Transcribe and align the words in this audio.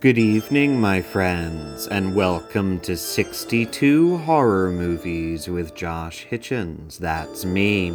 Good 0.00 0.16
evening, 0.16 0.80
my 0.80 1.02
friends, 1.02 1.88
and 1.88 2.14
welcome 2.14 2.78
to 2.82 2.96
62 2.96 4.18
Horror 4.18 4.70
Movies 4.70 5.48
with 5.48 5.74
Josh 5.74 6.24
Hitchens. 6.30 6.98
That's 6.98 7.44
me, 7.44 7.90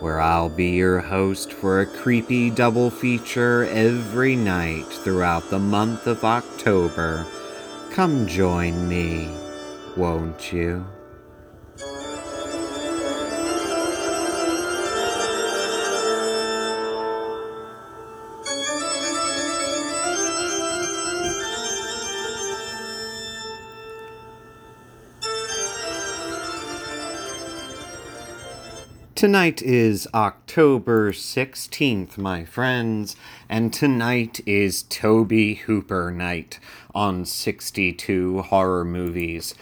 where 0.00 0.20
I'll 0.20 0.48
be 0.48 0.70
your 0.70 0.98
host 0.98 1.52
for 1.52 1.80
a 1.80 1.86
creepy 1.86 2.50
double 2.50 2.90
feature 2.90 3.66
every 3.66 4.34
night 4.34 4.86
throughout 4.86 5.48
the 5.48 5.60
month 5.60 6.08
of 6.08 6.24
October. 6.24 7.24
Come 7.92 8.26
join 8.26 8.88
me, 8.88 9.30
won't 9.96 10.52
you? 10.52 10.84
Tonight 29.24 29.62
is 29.62 30.06
October 30.12 31.10
16th, 31.10 32.18
my 32.18 32.44
friends, 32.44 33.16
and 33.48 33.72
tonight 33.72 34.42
is 34.44 34.82
Tobe 34.82 35.56
Hooper 35.64 36.10
night 36.10 36.58
on 36.94 37.24
62 37.24 38.42
horror 38.42 38.84
movies. 38.84 39.54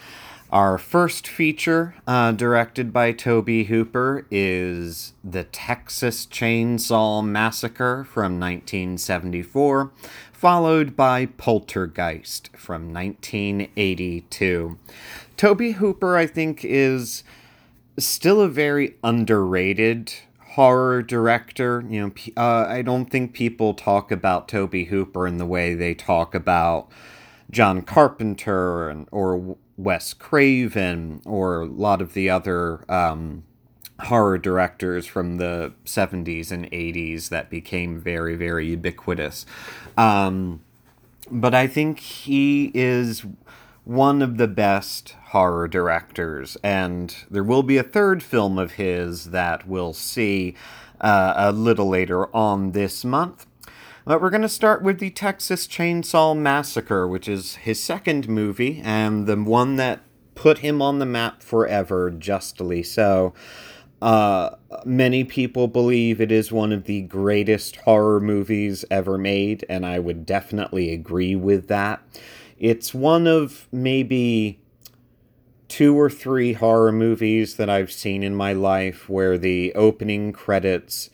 Our 0.50 0.78
first 0.78 1.28
feature, 1.28 1.94
uh, 2.08 2.32
directed 2.32 2.92
by 2.92 3.12
Tobe 3.12 3.66
Hooper, 3.66 4.26
is 4.32 5.12
The 5.22 5.44
Texas 5.44 6.26
Chainsaw 6.26 7.24
Massacre 7.24 8.02
from 8.02 8.40
1974, 8.40 9.92
followed 10.32 10.96
by 10.96 11.26
Poltergeist 11.26 12.50
from 12.56 12.92
1982. 12.92 14.76
Tobe 15.36 15.74
Hooper, 15.74 16.16
I 16.16 16.26
think, 16.26 16.64
is 16.64 17.22
still 17.98 18.40
a 18.40 18.48
very 18.48 18.96
underrated 19.02 20.12
horror 20.52 21.02
director. 21.02 21.84
You 21.88 22.06
know, 22.06 22.12
uh, 22.36 22.66
I 22.68 22.82
don't 22.82 23.06
think 23.06 23.32
people 23.32 23.74
talk 23.74 24.10
about 24.10 24.48
Tobe 24.48 24.86
Hooper 24.86 25.26
in 25.26 25.38
the 25.38 25.46
way 25.46 25.74
they 25.74 25.94
talk 25.94 26.34
about 26.34 26.88
John 27.50 27.82
Carpenter 27.82 28.88
and, 28.88 29.08
or 29.10 29.56
Wes 29.76 30.14
Craven 30.14 31.22
or 31.24 31.62
a 31.62 31.66
lot 31.66 32.00
of 32.00 32.14
the 32.14 32.30
other 32.30 32.84
um, 32.90 33.44
horror 34.00 34.38
directors 34.38 35.06
from 35.06 35.36
the 35.36 35.72
70s 35.84 36.50
and 36.50 36.70
80s 36.70 37.28
that 37.28 37.50
became 37.50 38.00
very, 38.00 38.36
very 38.36 38.66
ubiquitous. 38.66 39.46
Um, 39.96 40.60
but 41.30 41.54
I 41.54 41.66
think 41.66 41.98
he 41.98 42.70
is 42.74 43.24
one 43.84 44.22
of 44.22 44.36
the 44.36 44.48
best 44.48 45.16
horror 45.28 45.66
directors, 45.66 46.56
and 46.62 47.16
there 47.30 47.42
will 47.42 47.62
be 47.62 47.76
a 47.76 47.82
third 47.82 48.22
film 48.22 48.58
of 48.58 48.72
his 48.72 49.26
that 49.26 49.66
we'll 49.66 49.92
see 49.92 50.54
uh, 51.00 51.34
a 51.36 51.52
little 51.52 51.88
later 51.88 52.34
on 52.34 52.72
this 52.72 53.04
month. 53.04 53.46
But 54.04 54.20
we're 54.20 54.30
going 54.30 54.42
to 54.42 54.48
start 54.48 54.82
with 54.82 54.98
the 54.98 55.10
Texas 55.10 55.66
Chainsaw 55.66 56.36
Massacre, 56.36 57.06
which 57.06 57.28
is 57.28 57.56
his 57.56 57.82
second 57.82 58.28
movie 58.28 58.80
and 58.84 59.26
the 59.26 59.36
one 59.36 59.76
that 59.76 60.00
put 60.34 60.58
him 60.58 60.82
on 60.82 60.98
the 60.98 61.06
map 61.06 61.42
forever, 61.42 62.10
justly 62.10 62.82
so. 62.82 63.32
Uh, 64.00 64.56
many 64.84 65.22
people 65.22 65.68
believe 65.68 66.20
it 66.20 66.32
is 66.32 66.50
one 66.50 66.72
of 66.72 66.84
the 66.84 67.02
greatest 67.02 67.76
horror 67.76 68.18
movies 68.18 68.84
ever 68.90 69.16
made, 69.16 69.64
and 69.68 69.86
I 69.86 70.00
would 70.00 70.26
definitely 70.26 70.92
agree 70.92 71.36
with 71.36 71.68
that. 71.68 72.02
It's 72.58 72.94
one 72.94 73.26
of 73.26 73.68
maybe 73.72 74.60
two 75.68 75.98
or 75.98 76.10
three 76.10 76.52
horror 76.52 76.92
movies 76.92 77.56
that 77.56 77.70
I've 77.70 77.90
seen 77.90 78.22
in 78.22 78.34
my 78.34 78.52
life 78.52 79.08
where 79.08 79.38
the 79.38 79.72
opening 79.74 80.32
credits 80.32 81.08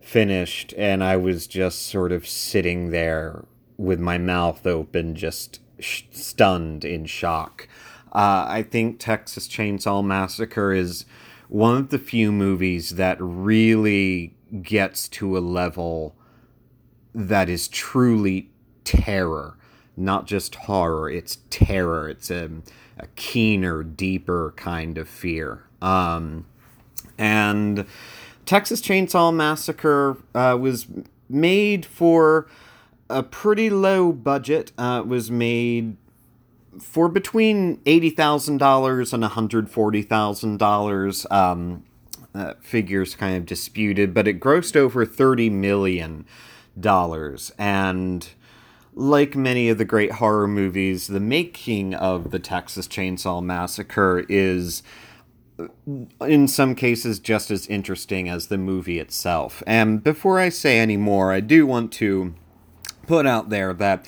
finished 0.00 0.72
and 0.78 1.04
I 1.04 1.16
was 1.16 1.46
just 1.46 1.82
sort 1.82 2.10
of 2.10 2.26
sitting 2.26 2.90
there 2.90 3.44
with 3.76 4.00
my 4.00 4.18
mouth 4.18 4.66
open, 4.66 5.14
just 5.14 5.60
sh- 5.78 6.04
stunned 6.12 6.84
in 6.84 7.04
shock. 7.04 7.68
Uh, 8.12 8.46
I 8.48 8.62
think 8.62 8.98
Texas 8.98 9.46
Chainsaw 9.46 10.04
Massacre 10.04 10.72
is 10.72 11.04
one 11.48 11.76
of 11.76 11.90
the 11.90 11.98
few 11.98 12.32
movies 12.32 12.90
that 12.96 13.18
really 13.20 14.34
gets 14.62 15.08
to 15.08 15.36
a 15.36 15.40
level 15.40 16.16
that 17.14 17.48
is 17.48 17.68
truly 17.68 18.50
terror 18.84 19.56
not 20.00 20.26
just 20.26 20.54
horror, 20.54 21.10
it's 21.10 21.38
terror. 21.50 22.08
It's 22.08 22.30
a, 22.30 22.50
a 22.98 23.06
keener, 23.16 23.82
deeper 23.82 24.54
kind 24.56 24.98
of 24.98 25.08
fear. 25.08 25.64
Um, 25.80 26.46
and 27.18 27.86
Texas 28.46 28.80
Chainsaw 28.80 29.34
Massacre 29.34 30.16
uh, 30.34 30.56
was 30.60 30.86
made 31.28 31.86
for 31.86 32.48
a 33.08 33.22
pretty 33.22 33.70
low 33.70 34.12
budget. 34.12 34.72
Uh, 34.78 35.02
it 35.04 35.08
was 35.08 35.30
made 35.30 35.96
for 36.80 37.08
between 37.08 37.78
$80,000 37.78 39.12
and 39.12 39.24
$140,000. 39.24 41.32
Um, 41.32 41.84
uh, 42.32 42.54
figures 42.60 43.16
kind 43.16 43.36
of 43.36 43.44
disputed, 43.44 44.14
but 44.14 44.28
it 44.28 44.38
grossed 44.38 44.76
over 44.76 45.04
$30 45.04 45.50
million. 45.50 46.24
And 47.58 48.28
like 48.94 49.36
many 49.36 49.68
of 49.68 49.78
the 49.78 49.84
great 49.84 50.12
horror 50.12 50.48
movies, 50.48 51.06
the 51.06 51.20
making 51.20 51.94
of 51.94 52.30
the 52.30 52.38
Texas 52.38 52.88
Chainsaw 52.88 53.42
Massacre 53.42 54.24
is 54.28 54.82
in 56.26 56.48
some 56.48 56.74
cases 56.74 57.18
just 57.18 57.50
as 57.50 57.66
interesting 57.66 58.28
as 58.28 58.46
the 58.46 58.58
movie 58.58 58.98
itself. 58.98 59.62
And 59.66 60.02
before 60.02 60.38
I 60.38 60.48
say 60.48 60.78
any 60.78 60.96
more, 60.96 61.32
I 61.32 61.40
do 61.40 61.66
want 61.66 61.92
to 61.94 62.34
put 63.06 63.26
out 63.26 63.50
there 63.50 63.72
that 63.74 64.06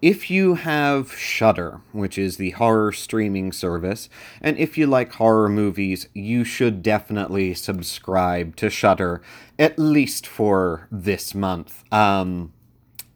if 0.00 0.30
you 0.30 0.54
have 0.54 1.14
Shudder, 1.14 1.80
which 1.92 2.18
is 2.18 2.36
the 2.36 2.50
horror 2.50 2.92
streaming 2.92 3.52
service, 3.52 4.10
and 4.42 4.58
if 4.58 4.76
you 4.76 4.86
like 4.86 5.12
horror 5.12 5.48
movies, 5.48 6.08
you 6.12 6.44
should 6.44 6.82
definitely 6.82 7.54
subscribe 7.54 8.54
to 8.56 8.68
Shudder 8.68 9.22
at 9.58 9.78
least 9.78 10.26
for 10.26 10.88
this 10.90 11.34
month. 11.34 11.84
Um, 11.90 12.52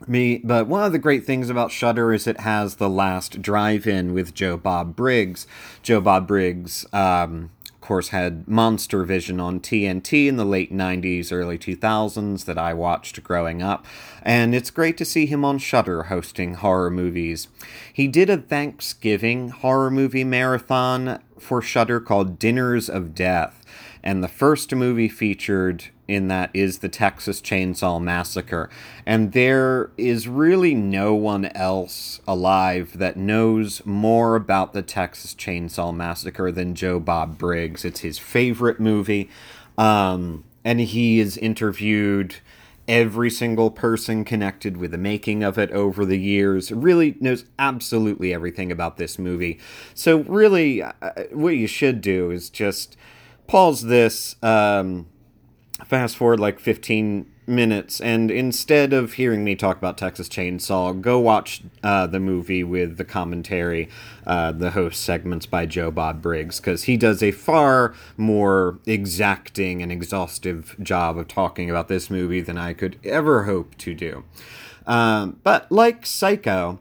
me 0.09 0.39
but 0.39 0.67
one 0.67 0.85
of 0.85 0.93
the 0.93 0.99
great 0.99 1.25
things 1.25 1.51
about 1.51 1.71
Shudder 1.71 2.13
is 2.13 2.27
it 2.27 2.41
has 2.41 2.77
the 2.77 2.89
last 2.89 3.43
drive-in 3.43 4.15
with 4.15 4.35
Joe 4.35 4.57
Bob 4.57 4.97
Briggs. 4.97 5.47
Joe 5.83 6.01
Bob 6.01 6.27
Briggs 6.27 6.87
um, 6.93 7.51
of 7.67 7.81
course 7.81 8.09
had 8.09 8.47
Monster 8.47 9.05
Vision 9.05 9.41
on 9.41 9.61
TNT 9.61 10.27
in 10.27 10.37
the 10.37 10.45
late 10.45 10.73
90s 10.73 11.33
early 11.33 11.59
2000s 11.59 12.45
that 12.45 12.59
I 12.59 12.75
watched 12.75 13.23
growing 13.23 13.63
up 13.63 13.87
and 14.23 14.55
it's 14.55 14.71
great 14.71 14.97
to 14.99 15.05
see 15.05 15.27
him 15.27 15.45
on 15.45 15.59
Shudder 15.59 16.05
hosting 16.05 16.55
horror 16.55 16.91
movies. 16.91 17.49
He 17.93 18.09
did 18.09 18.31
a 18.31 18.37
Thanksgiving 18.37 19.51
horror 19.51 19.91
movie 19.91 20.25
marathon 20.25 21.21
for 21.39 21.63
Shudder 21.63 22.01
called 22.01 22.39
Dinners 22.39 22.89
of 22.91 23.15
Death 23.15 23.65
and 24.03 24.23
the 24.23 24.29
first 24.29 24.75
movie 24.75 25.09
featured 25.09 25.87
in 26.07 26.29
that 26.29 26.51
is 26.55 26.79
the 26.79 26.89
Texas 26.89 27.41
Chainsaw 27.41 28.01
Massacre. 28.01 28.71
And 29.05 29.33
there 29.33 29.91
is 29.99 30.27
really 30.27 30.75
no 30.75 31.15
one 31.15 31.47
else 31.47 32.21
alive 32.27 32.97
that 32.99 33.17
knows 33.17 33.85
more 33.85 34.35
about 34.35 34.73
the 34.73 34.83
Texas 34.83 35.35
Chainsaw 35.35 35.95
Massacre 35.95 36.51
than 36.51 36.75
Joe 36.75 36.99
Bob 36.99 37.37
Briggs. 37.37 37.85
It's 37.85 38.01
his 38.01 38.19
favorite 38.19 38.81
movie. 38.81 39.29
Um, 39.77 40.45
and 40.65 40.81
he 40.81 41.19
has 41.19 41.37
interviewed 41.37 42.37
every 42.89 43.29
single 43.29 43.71
person 43.71 44.25
connected 44.25 44.79
with 44.79 44.91
the 44.91 44.99
making 44.99 45.43
of 45.43 45.59
it 45.59 45.71
over 45.73 46.07
the 46.07 46.19
years 46.19 46.73
really 46.73 47.15
knows 47.21 47.45
absolutely 47.59 48.33
everything 48.33 48.73
about 48.73 48.97
this 48.97 49.19
movie 49.19 49.59
so 49.93 50.21
really 50.21 50.83
uh, 50.83 50.93
what 51.33 51.51
you 51.51 51.67
should 51.67 52.01
do 52.01 52.31
is 52.31 52.49
just 52.49 52.97
pause 53.49 53.83
this 53.83 54.37
um, 54.43 55.07
fast 55.85 56.17
forward 56.17 56.39
like 56.39 56.61
15 56.61 57.27
minutes, 57.49 58.01
and 58.01 58.31
instead 58.31 58.93
of 58.93 59.15
hearing 59.15 59.43
me 59.43 59.57
talk 59.57 59.79
about 59.79 59.97
Texas 59.97 60.29
Chainsaw, 60.29 61.01
go 61.01 61.19
watch 61.19 61.63
uh, 61.83 62.07
the 62.07 62.21
movie 62.21 62.63
with 62.63 62.99
the 62.99 63.05
commentary, 63.05 63.89
uh, 64.27 64.53
the 64.53 64.73
host 64.73 65.03
segments 65.03 65.47
by 65.47 65.65
Joe 65.67 65.91
Bob 65.91 66.21
Briggs, 66.21 66.61
because 66.61 66.85
he 66.85 66.97
does 66.97 67.23
a 67.23 67.33
far 67.33 67.95
more 68.17 68.79
exacting 68.87 69.83
and 69.83 69.91
exhaustive 69.91 70.77
job 70.81 71.19
of 71.19 71.27
talking 71.27 71.71
about 71.71 71.89
this 71.89 72.11
movie 72.11 72.43
than 72.43 72.59
I 72.59 72.75
could 72.75 72.99
ever 73.03 73.45
hope 73.45 73.77
to 73.79 73.95
do. 73.95 74.25
Um, 74.87 75.41
but 75.43 75.73
like 75.73 76.07
Psycho, 76.07 76.79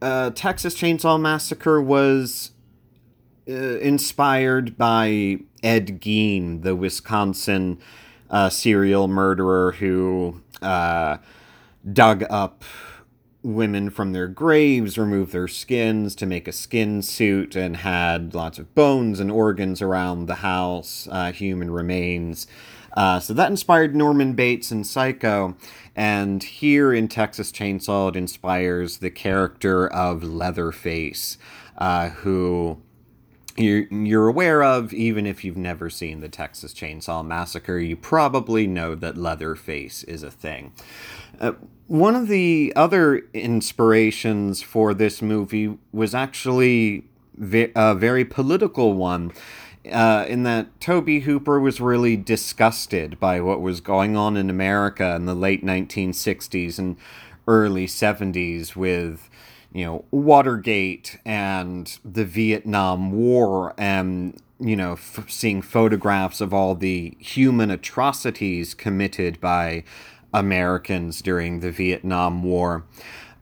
uh, 0.00 0.30
Texas 0.30 0.76
Chainsaw 0.76 1.20
Massacre 1.20 1.80
was 1.80 2.52
uh, 3.48 3.52
inspired 3.78 4.76
by 4.76 5.38
Ed 5.62 6.00
Gein, 6.00 6.62
the 6.62 6.74
Wisconsin 6.74 7.78
uh, 8.30 8.48
serial 8.48 9.08
murderer 9.08 9.72
who 9.72 10.40
uh, 10.62 11.18
dug 11.92 12.24
up 12.28 12.64
women 13.42 13.88
from 13.90 14.12
their 14.12 14.26
graves, 14.26 14.98
removed 14.98 15.32
their 15.32 15.46
skins 15.46 16.16
to 16.16 16.26
make 16.26 16.48
a 16.48 16.52
skin 16.52 17.00
suit, 17.00 17.54
and 17.54 17.78
had 17.78 18.34
lots 18.34 18.58
of 18.58 18.74
bones 18.74 19.20
and 19.20 19.30
organs 19.30 19.80
around 19.80 20.26
the 20.26 20.36
house, 20.36 21.06
uh, 21.12 21.30
human 21.30 21.70
remains. 21.70 22.46
Uh, 22.96 23.20
so 23.20 23.32
that 23.32 23.50
inspired 23.50 23.94
Norman 23.94 24.32
Bates 24.32 24.72
in 24.72 24.82
Psycho. 24.82 25.54
And 25.94 26.42
here 26.42 26.92
in 26.92 27.08
Texas 27.08 27.52
Chainsaw, 27.52 28.08
it 28.08 28.16
inspires 28.16 28.98
the 28.98 29.10
character 29.10 29.86
of 29.86 30.24
Leatherface, 30.24 31.38
uh, 31.78 32.08
who 32.08 32.78
you're, 33.56 33.84
you're 33.92 34.28
aware 34.28 34.62
of, 34.62 34.92
even 34.92 35.26
if 35.26 35.44
you've 35.44 35.56
never 35.56 35.90
seen 35.90 36.20
the 36.20 36.28
Texas 36.28 36.72
Chainsaw 36.72 37.24
Massacre, 37.24 37.78
you 37.78 37.96
probably 37.96 38.66
know 38.66 38.94
that 38.94 39.16
Leatherface 39.16 40.04
is 40.04 40.22
a 40.22 40.30
thing. 40.30 40.72
Uh, 41.40 41.52
one 41.86 42.14
of 42.16 42.28
the 42.28 42.72
other 42.76 43.22
inspirations 43.32 44.62
for 44.62 44.94
this 44.94 45.22
movie 45.22 45.78
was 45.92 46.14
actually 46.14 47.04
a 47.40 47.94
very 47.94 48.24
political 48.24 48.94
one. 48.94 49.32
Uh, 49.90 50.26
in 50.28 50.42
that 50.42 50.80
Tobe 50.80 51.22
Hooper 51.22 51.60
was 51.60 51.80
really 51.80 52.16
disgusted 52.16 53.20
by 53.20 53.40
what 53.40 53.60
was 53.60 53.80
going 53.80 54.16
on 54.16 54.36
in 54.36 54.50
America 54.50 55.14
in 55.14 55.26
the 55.26 55.34
late 55.34 55.64
1960s 55.64 56.76
and 56.80 56.96
early 57.46 57.86
70s 57.86 58.74
with 58.74 59.30
you 59.72 59.84
know 59.84 60.04
Watergate 60.10 61.18
and 61.24 61.98
the 62.04 62.24
Vietnam 62.24 63.12
War 63.12 63.74
and 63.76 64.40
you 64.58 64.76
know 64.76 64.92
f- 64.92 65.28
seeing 65.28 65.62
photographs 65.62 66.40
of 66.40 66.54
all 66.54 66.74
the 66.74 67.16
human 67.18 67.70
atrocities 67.70 68.74
committed 68.74 69.40
by 69.40 69.84
Americans 70.32 71.22
during 71.22 71.60
the 71.60 71.70
Vietnam 71.70 72.42
War. 72.42 72.84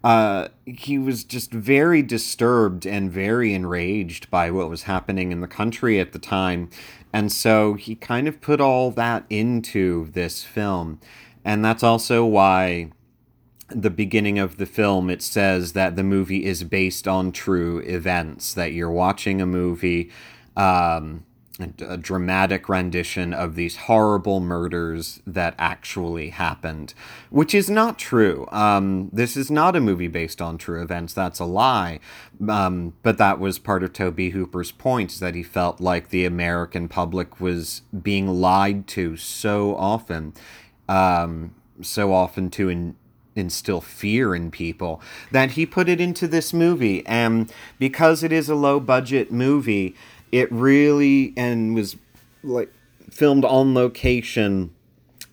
Uh, 0.05 0.49
he 0.67 0.99
was 0.99 1.25
just 1.25 1.51
very 1.51 2.03
disturbed 2.03 2.87
and 2.87 3.11
very 3.11 3.55
enraged 3.55 4.31
by 4.31 4.51
what 4.51 4.69
was 4.69 4.83
happening 4.83 5.33
in 5.33 5.41
the 5.41 5.49
country 5.49 5.99
at 5.99 6.13
the 6.13 6.19
time. 6.19 6.69
And 7.11 7.33
so 7.33 7.73
he 7.73 7.95
kind 7.95 8.29
of 8.29 8.43
put 8.43 8.61
all 8.61 8.91
that 8.91 9.25
into 9.31 10.11
this 10.11 10.45
film. 10.45 11.01
And 11.43 11.65
that's 11.65 11.83
also 11.83 12.27
why 12.27 12.91
the 13.69 13.91
beginning 13.91 14.39
of 14.39 14.57
the 14.57 14.67
film, 14.67 15.09
it 15.11 15.23
says 15.23 15.73
that 15.73 15.97
the 15.97 16.03
movie 16.03 16.45
is 16.45 16.65
based 16.65 17.09
on 17.09 17.33
true 17.33 17.79
events, 17.81 18.55
that 18.55 18.73
you're 18.73 18.91
watching 18.91 19.41
a 19.41 19.47
movie, 19.47 20.11
um, 20.57 21.25
a, 21.59 21.97
dramatic 21.97 22.69
rendition 22.69 23.33
of 23.33 23.55
these 23.55 23.77
horrible 23.77 24.41
murders 24.41 25.23
that 25.27 25.55
actually 25.59 26.31
happened, 26.31 26.95
which 27.31 27.55
is 27.55 27.71
not 27.71 27.99
true. 27.99 28.47
Um, 28.51 29.09
this 29.13 29.37
is 29.37 29.51
not 29.51 29.77
a 29.77 29.81
movie 29.81 30.09
based 30.09 30.43
on 30.43 30.59
true 30.59 30.83
events. 30.83 31.15
That's 31.15 31.39
a 31.39 31.45
lie. 31.45 32.01
Um, 32.49 32.95
but 33.03 33.19
that 33.19 33.39
was 33.39 33.59
part 33.59 33.83
of 33.83 33.93
Tobe 33.93 34.33
Hooper's 34.33 34.73
point, 34.73 35.13
is 35.13 35.21
that 35.21 35.35
he 35.35 35.43
felt 35.43 35.81
like 35.81 36.09
the 36.09 36.25
American 36.25 36.89
public 36.89 37.41
was 37.41 37.83
being 38.03 38.29
lied 38.29 38.87
to 38.89 39.17
so 39.17 39.77
often. 39.77 40.35
Um, 40.89 41.55
so 41.81 42.13
often 42.13 42.51
to 42.51 42.69
in, 42.69 42.97
instill 43.37 43.81
fear 43.81 44.35
in 44.35 44.51
people 44.51 45.01
that 45.31 45.53
he 45.53 45.67
put 45.67 45.89
it 45.89 46.01
into 46.01 46.29
this 46.29 46.53
movie. 46.53 47.05
And 47.07 47.53
because 47.79 48.23
it 48.23 48.33
is 48.33 48.49
a 48.49 48.55
low 48.55 48.81
budget 48.81 49.33
movie 49.33 49.95
it 50.35 50.51
really 50.51 51.33
and 51.37 51.77
was 51.77 51.97
like 52.43 52.69
filmed 53.09 53.45
on 53.45 53.73
location 53.73 54.75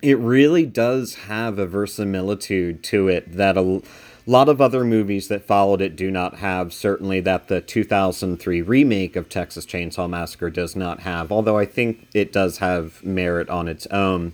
it 0.02 0.18
really 0.20 0.66
does 0.66 1.16
have 1.26 1.58
a 1.58 1.66
verisimilitude 1.66 2.84
to 2.84 3.08
it 3.08 3.36
that 3.36 3.58
a 3.58 3.82
lot 4.28 4.48
of 4.48 4.62
other 4.62 4.84
movies 4.84 5.28
that 5.28 5.44
followed 5.44 5.82
it 5.82 5.96
do 5.96 6.12
not 6.12 6.38
have 6.38 6.72
certainly 6.72 7.20
that 7.20 7.48
the 7.48 7.62
2003 7.62 8.62
remake 8.62 9.16
of 9.16 9.28
Texas 9.28 9.66
Chainsaw 9.66 10.08
Massacre 10.08 10.52
does 10.52 10.76
not 10.76 11.00
have 11.00 11.32
although 11.32 11.58
I 11.58 11.66
think 11.66 12.08
it 12.14 12.32
does 12.32 12.60
have 12.60 13.04
merit 13.04 13.50
on 13.50 13.68
its 13.68 13.88
own 13.88 14.34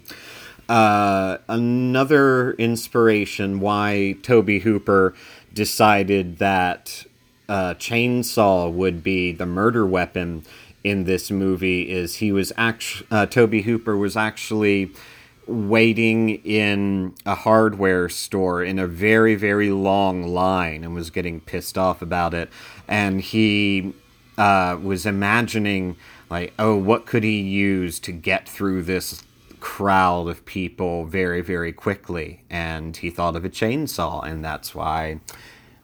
uh, 0.69 1.38
another 1.48 2.52
inspiration 2.54 3.60
why 3.60 4.18
Tobe 4.22 4.62
Hooper 4.62 5.14
decided 5.54 6.40
that 6.40 7.06
uh, 7.50 7.74
chainsaw 7.75 8.72
would 8.72 9.04
be 9.04 9.31
the 9.31 9.46
murder 9.46 9.86
weapon 9.86 10.44
in 10.84 11.06
this 11.06 11.31
movie 11.31 11.90
is 11.90 12.16
he 12.16 12.31
was 12.31 12.52
actually 12.58 13.08
uh, 13.12 13.25
Tobe 13.25 13.62
Hooper 13.64 13.98
was 13.98 14.16
actually 14.16 14.92
waiting 15.48 16.30
in 16.44 17.13
a 17.25 17.36
hardware 17.36 18.10
store 18.10 18.63
in 18.63 18.78
a 18.78 18.88
very 18.88 19.36
very 19.36 19.70
long 19.70 20.24
line 20.24 20.84
and 20.84 20.94
was 20.94 21.10
getting 21.10 21.40
pissed 21.40 21.78
off 21.78 22.02
about 22.02 22.34
it. 22.34 22.50
And 22.88 23.22
he 23.22 23.94
uh, 24.38 24.78
was 24.81 25.06
imagining 25.06 25.96
like 26.30 26.54
oh 26.60 26.75
what 26.75 27.06
could 27.06 27.24
he 27.24 27.40
use 27.40 28.00
to 28.00 28.12
get 28.12 28.48
through 28.48 28.84
this 28.84 29.24
crowd 29.59 30.27
of 30.27 30.45
people 30.45 31.06
very, 31.06 31.42
very 31.42 31.74
quickly. 31.74 32.44
And 32.50 32.95
he 32.95 33.09
thought 33.09 33.36
of 33.36 33.45
a 33.45 33.50
chainsaw, 33.50 34.25
and 34.25 34.44
that's 34.44 34.74
why 34.74 35.19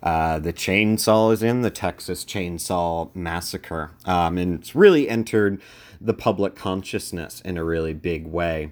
uh, 0.01 0.39
the 0.39 0.53
chainsaw 0.53 1.31
is 1.31 1.41
in 1.41 1.61
the 1.61 1.69
Texas 1.69 2.25
Chainsaw 2.25 3.13
Massacre. 3.15 3.91
Um, 4.05 4.37
and 4.37 4.59
it's 4.59 4.75
really 4.75 5.07
entered 5.09 5.61
the 6.01 6.13
public 6.13 6.55
consciousness 6.55 7.41
in 7.41 7.57
a 7.57 7.63
really 7.63 7.93
big 7.93 8.27
way. 8.27 8.71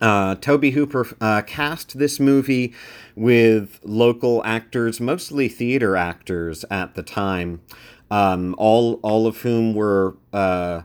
Uh, 0.00 0.34
Tobe 0.34 0.72
Hooper 0.72 1.06
uh, 1.20 1.42
cast 1.42 1.98
this 1.98 2.18
movie 2.18 2.72
with 3.14 3.78
local 3.84 4.42
actors, 4.44 4.98
mostly 4.98 5.46
theater 5.46 5.94
actors 5.94 6.64
at 6.70 6.94
the 6.94 7.02
time, 7.02 7.60
um, 8.10 8.54
all 8.56 8.94
all 9.02 9.26
of 9.26 9.42
whom 9.42 9.74
were 9.74 10.16
uh, 10.32 10.82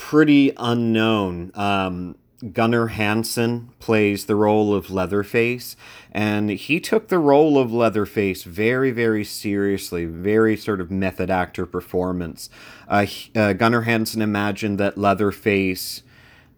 pretty 0.00 0.50
unknown. 0.56 1.52
Um, 1.54 2.16
Gunnar 2.54 2.86
Hansen 2.86 3.70
plays 3.80 4.24
the 4.24 4.34
role 4.34 4.74
of 4.74 4.90
Leatherface, 4.90 5.76
and 6.10 6.48
he 6.48 6.80
took 6.80 7.08
the 7.08 7.18
role 7.18 7.58
of 7.58 7.70
Leatherface 7.70 8.44
very, 8.44 8.92
very 8.92 9.24
seriously, 9.24 10.06
very 10.06 10.56
sort 10.56 10.80
of 10.80 10.90
method 10.90 11.30
actor 11.30 11.66
performance. 11.66 12.48
Uh, 12.88 13.04
uh, 13.36 13.52
Gunnar 13.52 13.82
Hansen 13.82 14.22
imagined 14.22 14.80
that 14.80 14.96
Leatherface 14.96 16.02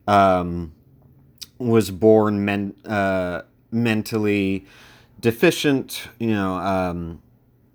um, 0.06 0.72
was 1.58 1.90
born 1.90 2.44
men- 2.44 2.76
uh, 2.86 3.42
mentally 3.72 4.64
deficient, 5.18 6.08
you 6.20 6.30
know, 6.30 6.54
um, 6.54 7.20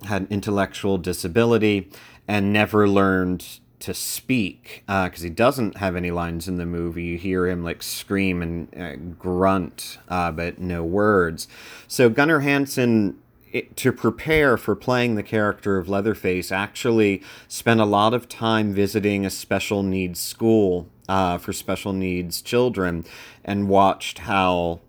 had 0.06 0.28
intellectual 0.30 0.98
disability, 0.98 1.90
and 2.26 2.54
never 2.54 2.88
learned 2.88 3.60
to 3.80 3.94
speak 3.94 4.84
because 4.88 5.22
uh, 5.22 5.24
he 5.24 5.30
doesn't 5.30 5.78
have 5.78 5.96
any 5.96 6.12
lines 6.12 6.48
in 6.48 6.58
the 6.58 6.66
movie. 6.66 7.04
You 7.04 7.18
hear 7.18 7.48
him 7.48 7.64
like 7.64 7.84
scream 7.84 8.42
and 8.42 8.76
uh, 8.76 8.96
grunt, 9.20 10.00
uh, 10.10 10.32
but 10.32 10.60
no 10.60 10.84
words. 10.84 11.48
So 11.88 12.10
Gunnar 12.10 12.40
Hansen, 12.40 13.20
it, 13.52 13.76
to 13.78 13.92
prepare 13.92 14.58
for 14.58 14.76
playing 14.76 15.16
the 15.16 15.24
character 15.24 15.78
of 15.78 15.88
Leatherface, 15.88 16.52
actually 16.52 17.22
spent 17.48 17.80
a 17.80 17.86
lot 17.86 18.14
of 18.14 18.28
time 18.28 18.74
visiting 18.74 19.26
a 19.26 19.30
special 19.30 19.84
needs 19.84 20.20
school 20.20 20.90
uh, 21.08 21.38
for 21.38 21.54
special 21.54 21.94
needs 21.94 22.42
children 22.42 23.06
and 23.46 23.70
watched 23.70 24.20
how 24.20 24.80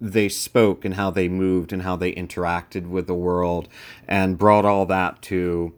they 0.00 0.28
spoke 0.28 0.84
and 0.84 0.94
how 0.94 1.10
they 1.10 1.28
moved 1.28 1.72
and 1.72 1.82
how 1.82 1.94
they 1.94 2.12
interacted 2.12 2.88
with 2.88 3.06
the 3.06 3.14
world 3.14 3.68
and 4.08 4.36
brought 4.36 4.64
all 4.64 4.84
that 4.84 5.22
to 5.22 5.72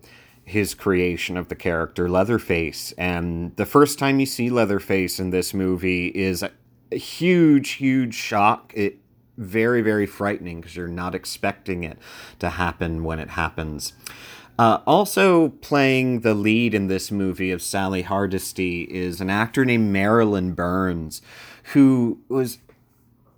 his 0.45 0.75
creation 0.75 1.37
of 1.37 1.49
the 1.49 1.55
character 1.55 2.09
Leatherface. 2.09 2.93
And 2.93 3.57
the 3.57 3.67
first 3.67 3.99
time 3.99 4.21
you 4.21 4.27
see 4.27 4.51
Leatherface 4.51 5.19
in 5.19 5.31
this 5.31 5.55
movie 5.55 6.09
is 6.09 6.43
a 6.43 6.97
huge, 6.97 7.73
huge 7.73 8.15
shock. 8.15 8.73
It 8.75 8.99
very, 9.37 9.83
very 9.83 10.07
frightening 10.07 10.61
because 10.61 10.77
you're 10.77 10.87
not 10.87 11.15
expecting 11.15 11.83
it 11.83 11.99
to 12.39 12.51
happen 12.51 13.03
when 13.05 13.19
it 13.19 13.31
happens. 13.31 13.93
Uh, 14.57 14.79
also 14.87 15.49
playing 15.49 16.21
the 16.21 16.35
lead 16.35 16.75
in 16.75 16.87
this 16.87 17.11
movie 17.11 17.51
of 17.51 17.61
Sally 17.61 18.03
Hardesty 18.03 18.83
is 18.83 19.21
an 19.21 19.29
actor 19.29 19.65
named 19.65 19.93
Marilyn 19.93 20.53
Burns, 20.53 21.21
who 21.73 22.21
was 22.29 22.59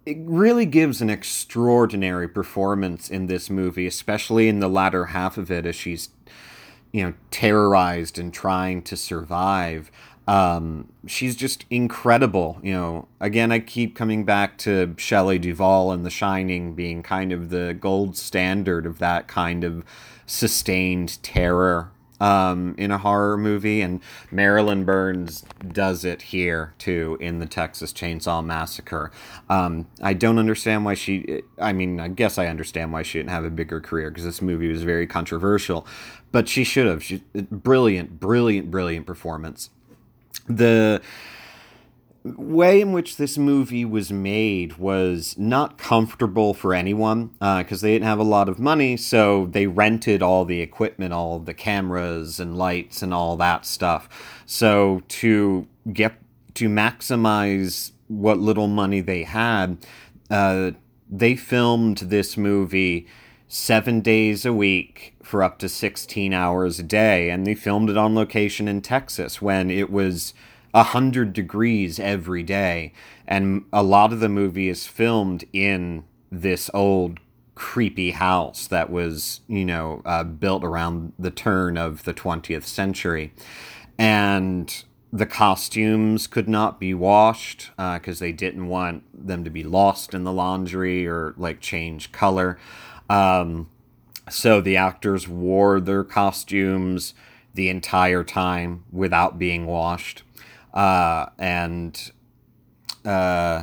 it 0.04 0.18
really 0.20 0.66
gives 0.66 1.00
an 1.00 1.10
extraordinary 1.10 2.28
performance 2.28 3.10
in 3.10 3.26
this 3.26 3.50
movie, 3.50 3.86
especially 3.86 4.46
in 4.46 4.60
the 4.60 4.68
latter 4.68 5.06
half 5.06 5.36
of 5.36 5.50
it 5.50 5.66
as 5.66 5.74
she's 5.74 6.10
you 6.92 7.04
know, 7.04 7.14
terrorized 7.30 8.18
and 8.18 8.32
trying 8.32 8.82
to 8.82 8.96
survive. 8.96 9.90
Um, 10.26 10.92
she's 11.06 11.36
just 11.36 11.64
incredible. 11.70 12.58
You 12.62 12.72
know, 12.72 13.08
again, 13.20 13.52
I 13.52 13.60
keep 13.60 13.94
coming 13.94 14.24
back 14.24 14.58
to 14.58 14.94
Shelley 14.96 15.38
Duvall 15.38 15.92
and 15.92 16.04
The 16.04 16.10
Shining 16.10 16.74
being 16.74 17.02
kind 17.02 17.32
of 17.32 17.50
the 17.50 17.76
gold 17.78 18.16
standard 18.16 18.86
of 18.86 18.98
that 18.98 19.28
kind 19.28 19.62
of 19.62 19.84
sustained 20.26 21.22
terror 21.22 21.92
um, 22.20 22.74
in 22.78 22.90
a 22.90 22.98
horror 22.98 23.36
movie, 23.36 23.80
and 23.80 24.00
Marilyn 24.30 24.84
Burns 24.84 25.44
does 25.72 26.04
it 26.04 26.22
here 26.22 26.74
too 26.78 27.16
in 27.20 27.38
the 27.38 27.46
Texas 27.46 27.92
Chainsaw 27.92 28.44
Massacre. 28.44 29.10
Um, 29.48 29.86
I 30.02 30.14
don't 30.14 30.38
understand 30.38 30.84
why 30.84 30.94
she. 30.94 31.42
I 31.58 31.72
mean, 31.72 32.00
I 32.00 32.08
guess 32.08 32.38
I 32.38 32.46
understand 32.46 32.92
why 32.92 33.02
she 33.02 33.18
didn't 33.18 33.30
have 33.30 33.44
a 33.44 33.50
bigger 33.50 33.80
career 33.80 34.10
because 34.10 34.24
this 34.24 34.40
movie 34.40 34.68
was 34.68 34.82
very 34.82 35.06
controversial, 35.06 35.86
but 36.32 36.48
she 36.48 36.64
should 36.64 36.86
have. 36.86 37.02
She 37.02 37.22
brilliant, 37.34 38.20
brilliant, 38.20 38.70
brilliant 38.70 39.06
performance. 39.06 39.70
The 40.48 41.00
way 42.36 42.80
in 42.80 42.92
which 42.92 43.16
this 43.16 43.38
movie 43.38 43.84
was 43.84 44.10
made 44.10 44.76
was 44.78 45.36
not 45.38 45.78
comfortable 45.78 46.54
for 46.54 46.74
anyone 46.74 47.28
because 47.38 47.82
uh, 47.82 47.86
they 47.86 47.92
didn't 47.92 48.08
have 48.08 48.18
a 48.18 48.24
lot 48.24 48.48
of 48.48 48.58
money, 48.58 48.96
so 48.96 49.46
they 49.46 49.66
rented 49.66 50.22
all 50.22 50.44
the 50.44 50.60
equipment, 50.60 51.12
all 51.12 51.38
the 51.38 51.54
cameras 51.54 52.40
and 52.40 52.56
lights 52.56 53.02
and 53.02 53.14
all 53.14 53.36
that 53.36 53.64
stuff. 53.64 54.08
So 54.46 55.02
to 55.08 55.66
get 55.92 56.14
to 56.54 56.68
maximize 56.68 57.92
what 58.08 58.38
little 58.38 58.68
money 58.68 59.00
they 59.00 59.24
had, 59.24 59.78
uh, 60.30 60.72
they 61.08 61.36
filmed 61.36 61.98
this 61.98 62.36
movie 62.36 63.06
seven 63.48 64.00
days 64.00 64.44
a 64.44 64.52
week 64.52 65.14
for 65.22 65.42
up 65.42 65.58
to 65.58 65.68
16 65.68 66.32
hours 66.32 66.78
a 66.78 66.82
day, 66.82 67.30
and 67.30 67.46
they 67.46 67.54
filmed 67.54 67.90
it 67.90 67.96
on 67.96 68.14
location 68.14 68.68
in 68.68 68.80
Texas 68.82 69.40
when 69.40 69.70
it 69.70 69.90
was 69.90 70.34
100 70.72 71.32
degrees 71.32 71.98
every 71.98 72.42
day. 72.42 72.92
And 73.26 73.64
a 73.72 73.82
lot 73.82 74.12
of 74.12 74.20
the 74.20 74.28
movie 74.28 74.68
is 74.68 74.86
filmed 74.86 75.44
in 75.52 76.04
this 76.30 76.70
old 76.74 77.20
creepy 77.54 78.10
house 78.10 78.66
that 78.66 78.90
was, 78.90 79.40
you 79.48 79.64
know, 79.64 80.02
uh, 80.04 80.22
built 80.24 80.62
around 80.62 81.12
the 81.18 81.30
turn 81.30 81.78
of 81.78 82.04
the 82.04 82.12
20th 82.12 82.64
century. 82.64 83.32
And 83.98 84.84
the 85.12 85.26
costumes 85.26 86.26
could 86.26 86.48
not 86.48 86.78
be 86.78 86.92
washed 86.92 87.70
because 87.76 88.20
uh, 88.20 88.24
they 88.24 88.32
didn't 88.32 88.66
want 88.66 89.04
them 89.26 89.44
to 89.44 89.50
be 89.50 89.62
lost 89.62 90.12
in 90.12 90.24
the 90.24 90.32
laundry 90.32 91.06
or 91.06 91.34
like 91.38 91.60
change 91.60 92.12
color. 92.12 92.58
Um, 93.08 93.68
so 94.28 94.60
the 94.60 94.76
actors 94.76 95.28
wore 95.28 95.80
their 95.80 96.04
costumes 96.04 97.14
the 97.54 97.68
entire 97.68 98.24
time 98.24 98.84
without 98.90 99.38
being 99.38 99.66
washed. 99.66 100.22
Uh, 100.74 101.26
and 101.38 102.12
uh, 103.04 103.62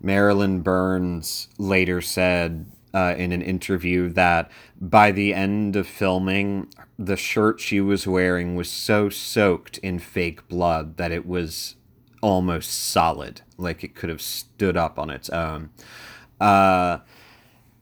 Marilyn 0.00 0.60
Burns 0.60 1.48
later 1.58 2.00
said 2.00 2.66
uh, 2.94 3.14
in 3.18 3.32
an 3.32 3.42
interview 3.42 4.08
that 4.10 4.50
by 4.80 5.10
the 5.10 5.34
end 5.34 5.76
of 5.76 5.86
filming, 5.86 6.68
the 6.98 7.16
shirt 7.16 7.60
she 7.60 7.80
was 7.80 8.06
wearing 8.06 8.54
was 8.54 8.70
so 8.70 9.08
soaked 9.08 9.78
in 9.78 9.98
fake 9.98 10.46
blood 10.48 10.96
that 10.96 11.10
it 11.10 11.26
was 11.26 11.74
almost 12.22 12.70
solid, 12.70 13.42
like 13.58 13.82
it 13.82 13.94
could 13.94 14.08
have 14.08 14.22
stood 14.22 14.76
up 14.76 14.98
on 14.98 15.10
its 15.10 15.28
own. 15.28 15.70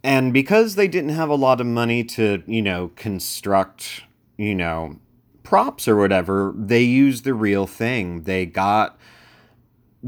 And 0.05 0.33
because 0.33 0.75
they 0.75 0.89
didn't 0.89 1.11
have 1.11 1.29
a 1.29 1.37
lot 1.37 1.61
of 1.61 1.67
money 1.67 2.03
to, 2.05 2.43
you 2.47 2.63
know, 2.63 2.91
construct, 2.97 4.03
you 4.37 4.55
know, 4.55 4.99
props 5.43 5.87
or 5.87 5.97
whatever, 5.97 6.53
they 6.57 6.83
used 6.83 7.25
the 7.25 7.35
real 7.35 7.67
thing. 7.67 8.23
They 8.23 8.47
got 8.47 8.99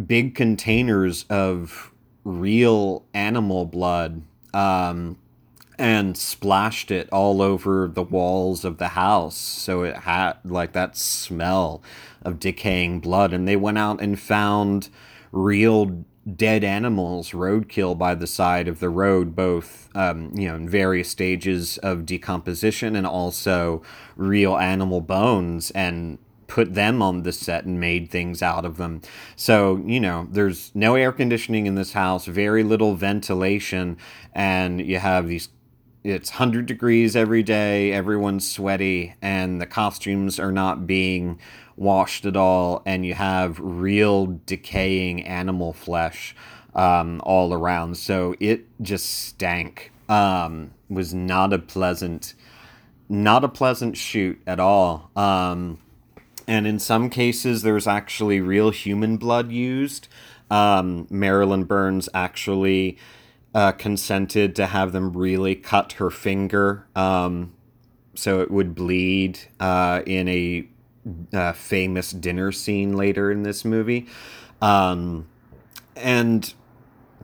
big 0.07 0.35
containers 0.35 1.25
of 1.31 1.93
real 2.25 3.05
animal 3.15 3.67
blood 3.67 4.23
um, 4.53 5.17
and 5.79 6.17
splashed 6.17 6.91
it 6.91 7.09
all 7.13 7.41
over 7.41 7.87
the 7.87 8.03
walls 8.03 8.65
of 8.65 8.79
the 8.79 8.89
house. 8.89 9.37
So 9.37 9.85
it 9.85 9.99
had 9.99 10.35
like 10.45 10.73
that 10.73 10.97
smell 10.97 11.83
of 12.23 12.41
decaying 12.41 13.01
blood. 13.01 13.33
And 13.33 13.47
they 13.47 13.57
went 13.57 13.79
out 13.79 14.01
and 14.01 14.19
found 14.19 14.89
real 15.31 16.05
dead 16.37 16.65
animals 16.65 17.31
roadkill 17.31 17.97
by 17.97 18.15
the 18.15 18.27
side 18.27 18.69
of 18.69 18.81
the 18.81 18.89
road, 18.89 19.37
both 19.37 19.91
um, 19.95 20.33
you 20.35 20.49
know 20.49 20.57
in 20.57 20.69
various 20.69 21.09
stages 21.09 21.79
of 21.79 22.07
decomposition 22.07 22.97
and 22.97 23.07
also 23.07 23.83
real 24.17 24.57
animal 24.57 25.01
bones, 25.01 25.71
and 25.73 26.19
put 26.47 26.75
them 26.75 27.03
on 27.03 27.23
the 27.23 27.33
set 27.33 27.65
and 27.65 27.81
made 27.81 28.11
things 28.11 28.43
out 28.43 28.65
of 28.65 28.77
them. 28.77 29.03
So 29.37 29.83
you 29.85 30.01
know, 30.01 30.27
there's 30.31 30.71
no 30.75 30.95
air 30.95 31.13
conditioning 31.13 31.67
in 31.67 31.75
this 31.75 31.93
house, 31.93 32.27
very 32.27 32.63
little 32.63 32.95
ventilation, 32.95 33.97
and 34.33 34.81
you 34.81 34.99
have 34.99 35.29
these. 35.29 35.49
It's 36.03 36.33
100 36.33 36.67
degrees 36.67 37.17
every 37.17 37.43
day, 37.43 37.91
everyone's 37.91 38.51
sweaty, 38.51 39.15
and 39.23 39.59
the 39.59 39.65
costumes 39.67 40.39
are 40.39 40.53
not 40.53 40.87
being 40.87 41.41
washed 41.77 42.25
at 42.25 42.37
all, 42.37 42.83
and 42.87 43.05
you 43.05 43.15
have 43.15 43.59
real 43.61 44.39
decaying 44.47 45.25
animal 45.25 45.73
flesh 45.73 46.35
um, 46.75 47.21
all 47.25 47.53
around. 47.53 47.97
So 47.97 48.35
it 48.41 48.67
just 48.83 49.09
stank. 49.09 49.93
Um, 50.09 50.73
was 50.89 51.15
not 51.15 51.53
a 51.53 51.59
pleasant, 51.59 52.35
not 53.09 53.43
a 53.43 53.49
pleasant 53.49 53.97
shoot 53.97 54.41
at 54.47 54.61
all. 54.61 55.11
Um, 55.17 55.79
and 56.47 56.67
in 56.67 56.79
some 56.79 57.09
cases, 57.09 57.63
there's 57.63 57.87
actually 57.87 58.41
real 58.41 58.71
human 58.71 59.17
blood 59.17 59.51
used. 59.51 60.09
Um, 60.51 61.07
Marilyn 61.09 61.65
Burns 61.65 62.09
actually 62.13 62.99
uh, 63.55 63.73
consented 63.73 64.55
to 64.57 64.67
have 64.67 64.93
them 64.93 65.13
really 65.13 65.55
cut 65.55 65.93
her 65.93 66.11
finger 66.11 66.87
um, 66.95 67.55
so 68.15 68.41
it 68.41 68.51
would 68.51 68.75
bleed 68.75 69.39
uh, 69.61 70.03
in 70.07 70.29
a 70.29 70.69
uh, 71.33 71.53
famous 71.53 72.11
dinner 72.11 72.53
scene 72.53 72.97
later 72.97 73.31
in 73.31 73.43
this 73.43 73.65
movie. 73.65 74.07
Um, 74.61 75.29
and 75.97 76.53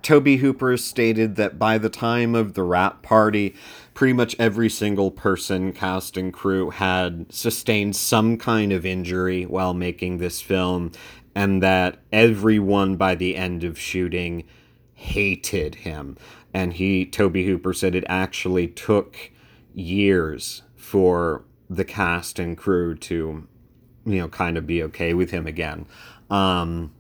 Tobe 0.03 0.39
Hooper 0.39 0.77
stated 0.77 1.37
that 1.37 1.59
by 1.59 1.79
the 1.79 1.91
time 1.91 2.35
of 2.35 2.55
the 2.55 2.63
wrap 2.63 3.03
party, 3.03 3.55
pretty 3.95 4.13
much 4.13 4.37
every 4.39 4.69
single 4.69 5.11
person, 5.11 5.73
cast 5.73 6.17
and 6.17 6.33
crew, 6.33 6.71
had 6.71 7.33
sustained 7.33 7.97
some 7.97 8.37
kind 8.37 8.73
of 8.73 8.87
injury 8.87 9.45
while 9.45 9.75
making 9.75 10.19
this 10.19 10.41
film, 10.41 10.93
and 11.35 11.63
that 11.63 11.99
everyone 12.13 12.97
by 12.97 13.15
the 13.15 13.37
end 13.37 13.63
of 13.63 13.79
shooting 13.79 14.45
hated 14.95 15.77
him. 15.77 16.17
And 16.53 16.75
he, 16.75 17.07
Tobe 17.07 17.37
Hooper, 17.37 17.73
said 17.73 17.95
it 17.95 18.05
actually 18.09 18.69
took 18.69 19.31
years 19.75 20.63
for 20.77 21.45
the 21.69 21.85
cast 21.85 22.39
and 22.39 22.57
crew 22.57 22.97
to 22.97 23.47
you 24.05 24.19
know, 24.19 24.29
kind 24.29 24.57
of 24.57 24.67
be 24.67 24.83
okay 24.85 25.15
with 25.15 25.31
him 25.31 25.47
again. 25.47 25.87
Um, 26.31 26.93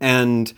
and 0.00 0.52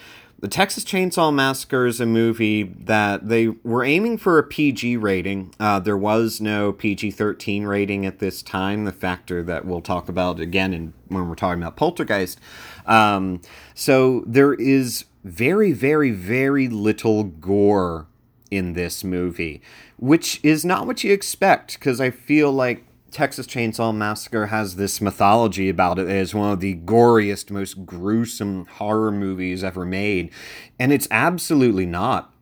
the 0.44 0.48
Texas 0.48 0.84
Chainsaw 0.84 1.32
Massacre 1.32 1.86
is 1.86 2.02
a 2.02 2.06
movie 2.06 2.64
that 2.64 3.28
they 3.28 3.48
were 3.48 3.82
aiming 3.82 4.18
for 4.18 4.38
a 4.38 4.42
PG 4.42 4.98
rating. 4.98 5.54
Uh, 5.58 5.80
there 5.80 5.96
was 5.96 6.38
no 6.38 6.70
PG 6.70 7.12
13 7.12 7.64
rating 7.64 8.04
at 8.04 8.18
this 8.18 8.42
time, 8.42 8.84
the 8.84 8.92
factor 8.92 9.42
that 9.42 9.64
we'll 9.64 9.80
talk 9.80 10.08
about 10.08 10.40
again 10.40 10.74
in, 10.74 10.92
when 11.08 11.28
we're 11.28 11.34
talking 11.34 11.62
about 11.62 11.76
Poltergeist. 11.76 12.38
Um, 12.84 13.40
so 13.74 14.22
there 14.26 14.52
is 14.52 15.06
very, 15.24 15.72
very, 15.72 16.10
very 16.10 16.68
little 16.68 17.24
gore 17.24 18.06
in 18.50 18.74
this 18.74 19.02
movie, 19.02 19.62
which 19.96 20.40
is 20.42 20.62
not 20.64 20.86
what 20.86 21.02
you 21.02 21.10
expect 21.10 21.78
because 21.78 22.00
I 22.02 22.10
feel 22.10 22.52
like 22.52 22.84
Texas 23.14 23.46
Chainsaw 23.46 23.94
Massacre 23.94 24.46
has 24.46 24.74
this 24.74 25.00
mythology 25.00 25.68
about 25.68 26.00
it 26.00 26.08
as 26.08 26.34
one 26.34 26.50
of 26.50 26.58
the 26.58 26.74
goriest, 26.74 27.48
most 27.48 27.86
gruesome 27.86 28.66
horror 28.66 29.12
movies 29.12 29.62
ever 29.62 29.84
made, 29.84 30.32
and 30.80 30.92
it's 30.92 31.06
absolutely 31.12 31.86
not. 31.86 32.34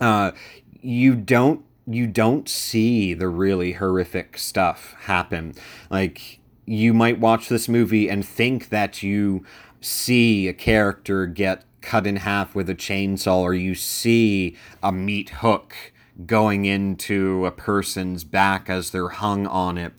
Uh, 0.00 0.32
you 0.80 1.14
don't 1.14 1.62
you 1.86 2.06
don't 2.06 2.48
see 2.48 3.12
the 3.12 3.28
really 3.28 3.72
horrific 3.72 4.38
stuff 4.38 4.96
happen. 5.00 5.54
Like 5.90 6.40
you 6.64 6.94
might 6.94 7.20
watch 7.20 7.50
this 7.50 7.68
movie 7.68 8.08
and 8.08 8.26
think 8.26 8.70
that 8.70 9.02
you 9.02 9.44
see 9.82 10.48
a 10.48 10.54
character 10.54 11.26
get 11.26 11.62
cut 11.82 12.06
in 12.06 12.16
half 12.16 12.54
with 12.54 12.70
a 12.70 12.74
chainsaw, 12.74 13.40
or 13.40 13.52
you 13.52 13.74
see 13.74 14.56
a 14.82 14.90
meat 14.90 15.28
hook 15.28 15.92
going 16.24 16.64
into 16.64 17.44
a 17.44 17.50
person's 17.50 18.24
back 18.24 18.70
as 18.70 18.90
they're 18.90 19.08
hung 19.08 19.46
on 19.46 19.76
it, 19.76 19.92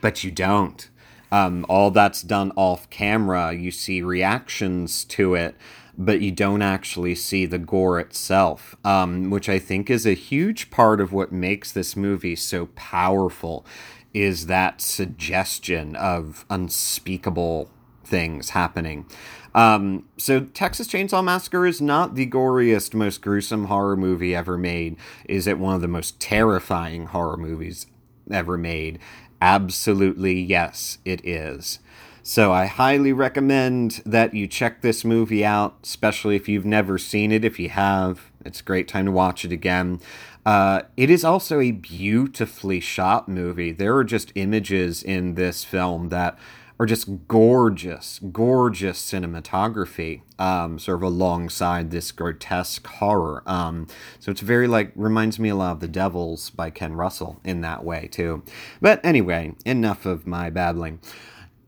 but 0.00 0.24
you 0.24 0.30
don't. 0.30 0.88
Um, 1.32 1.64
all 1.68 1.90
that's 1.90 2.22
done 2.22 2.52
off 2.56 2.90
camera. 2.90 3.52
You 3.52 3.70
see 3.70 4.02
reactions 4.02 5.04
to 5.04 5.34
it, 5.34 5.54
but 5.96 6.20
you 6.20 6.32
don't 6.32 6.62
actually 6.62 7.14
see 7.14 7.46
the 7.46 7.58
gore 7.58 8.00
itself, 8.00 8.74
um, 8.84 9.30
which 9.30 9.48
I 9.48 9.58
think 9.58 9.90
is 9.90 10.06
a 10.06 10.14
huge 10.14 10.70
part 10.70 11.00
of 11.00 11.12
what 11.12 11.30
makes 11.30 11.70
this 11.70 11.94
movie 11.94 12.36
so 12.36 12.66
powerful. 12.74 13.64
Is 14.12 14.46
that 14.46 14.80
suggestion 14.80 15.94
of 15.94 16.44
unspeakable 16.50 17.70
things 18.02 18.50
happening? 18.50 19.06
Um, 19.54 20.06
so 20.16 20.40
Texas 20.40 20.86
Chainsaw 20.88 21.24
Massacre 21.24 21.66
is 21.66 21.80
not 21.80 22.14
the 22.14 22.26
goriest, 22.26 22.94
most 22.94 23.20
gruesome 23.20 23.66
horror 23.66 23.96
movie 23.96 24.34
ever 24.34 24.56
made. 24.56 24.96
Is 25.24 25.46
it 25.46 25.58
one 25.58 25.74
of 25.74 25.80
the 25.80 25.88
most 25.88 26.20
terrifying 26.20 27.06
horror 27.06 27.36
movies 27.36 27.86
ever 28.30 28.56
made? 28.56 28.98
Absolutely, 29.42 30.40
yes, 30.40 30.98
it 31.04 31.26
is. 31.26 31.80
So 32.22 32.52
I 32.52 32.66
highly 32.66 33.12
recommend 33.12 34.02
that 34.04 34.34
you 34.34 34.46
check 34.46 34.82
this 34.82 35.04
movie 35.04 35.44
out, 35.44 35.78
especially 35.82 36.36
if 36.36 36.48
you've 36.48 36.66
never 36.66 36.98
seen 36.98 37.32
it. 37.32 37.44
If 37.44 37.58
you 37.58 37.70
have, 37.70 38.30
it's 38.44 38.60
a 38.60 38.64
great 38.64 38.86
time 38.86 39.06
to 39.06 39.10
watch 39.10 39.44
it 39.44 39.52
again. 39.52 40.00
Uh, 40.44 40.82
it 40.96 41.10
is 41.10 41.24
also 41.24 41.60
a 41.60 41.70
beautifully 41.70 42.80
shot 42.80 43.28
movie. 43.28 43.72
There 43.72 43.96
are 43.96 44.04
just 44.04 44.32
images 44.34 45.02
in 45.02 45.34
this 45.34 45.64
film 45.64 46.10
that 46.10 46.38
are 46.80 46.86
just 46.86 47.28
gorgeous, 47.28 48.18
gorgeous 48.32 48.98
cinematography, 48.98 50.22
um, 50.38 50.78
sort 50.78 50.96
of 50.96 51.02
alongside 51.02 51.90
this 51.90 52.10
grotesque 52.10 52.86
horror. 52.86 53.42
Um, 53.44 53.86
so 54.18 54.30
it's 54.30 54.40
very 54.40 54.66
like 54.66 54.90
reminds 54.94 55.38
me 55.38 55.50
a 55.50 55.56
lot 55.56 55.72
of 55.72 55.80
The 55.80 55.88
Devils 55.88 56.48
by 56.48 56.70
Ken 56.70 56.94
Russell 56.94 57.38
in 57.44 57.60
that 57.60 57.84
way 57.84 58.08
too. 58.10 58.42
But 58.80 59.04
anyway, 59.04 59.52
enough 59.66 60.06
of 60.06 60.26
my 60.26 60.48
babbling. 60.48 61.00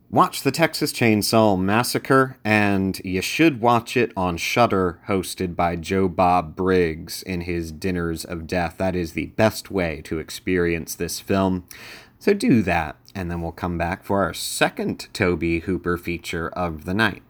Watch 0.08 0.42
the 0.42 0.50
Texas 0.50 0.94
Chainsaw 0.94 1.60
Massacre, 1.60 2.38
and 2.42 2.98
you 3.04 3.20
should 3.20 3.60
watch 3.60 3.98
it 3.98 4.12
on 4.16 4.38
Shudder, 4.38 4.98
hosted 5.08 5.54
by 5.54 5.76
Joe 5.76 6.08
Bob 6.08 6.56
Briggs 6.56 7.22
in 7.22 7.42
his 7.42 7.70
Dinners 7.70 8.24
of 8.24 8.46
Death. 8.46 8.76
That 8.78 8.96
is 8.96 9.12
the 9.12 9.26
best 9.26 9.70
way 9.70 10.00
to 10.04 10.18
experience 10.18 10.94
this 10.94 11.20
film. 11.20 11.64
So 12.18 12.34
do 12.34 12.62
that, 12.62 12.96
and 13.14 13.30
then 13.30 13.42
we'll 13.42 13.52
come 13.52 13.78
back 13.78 14.04
for 14.04 14.22
our 14.22 14.34
second 14.34 15.08
Tobe 15.12 15.62
Hooper 15.62 15.96
feature 15.96 16.48
of 16.50 16.84
the 16.84 16.94
night. 16.94 17.22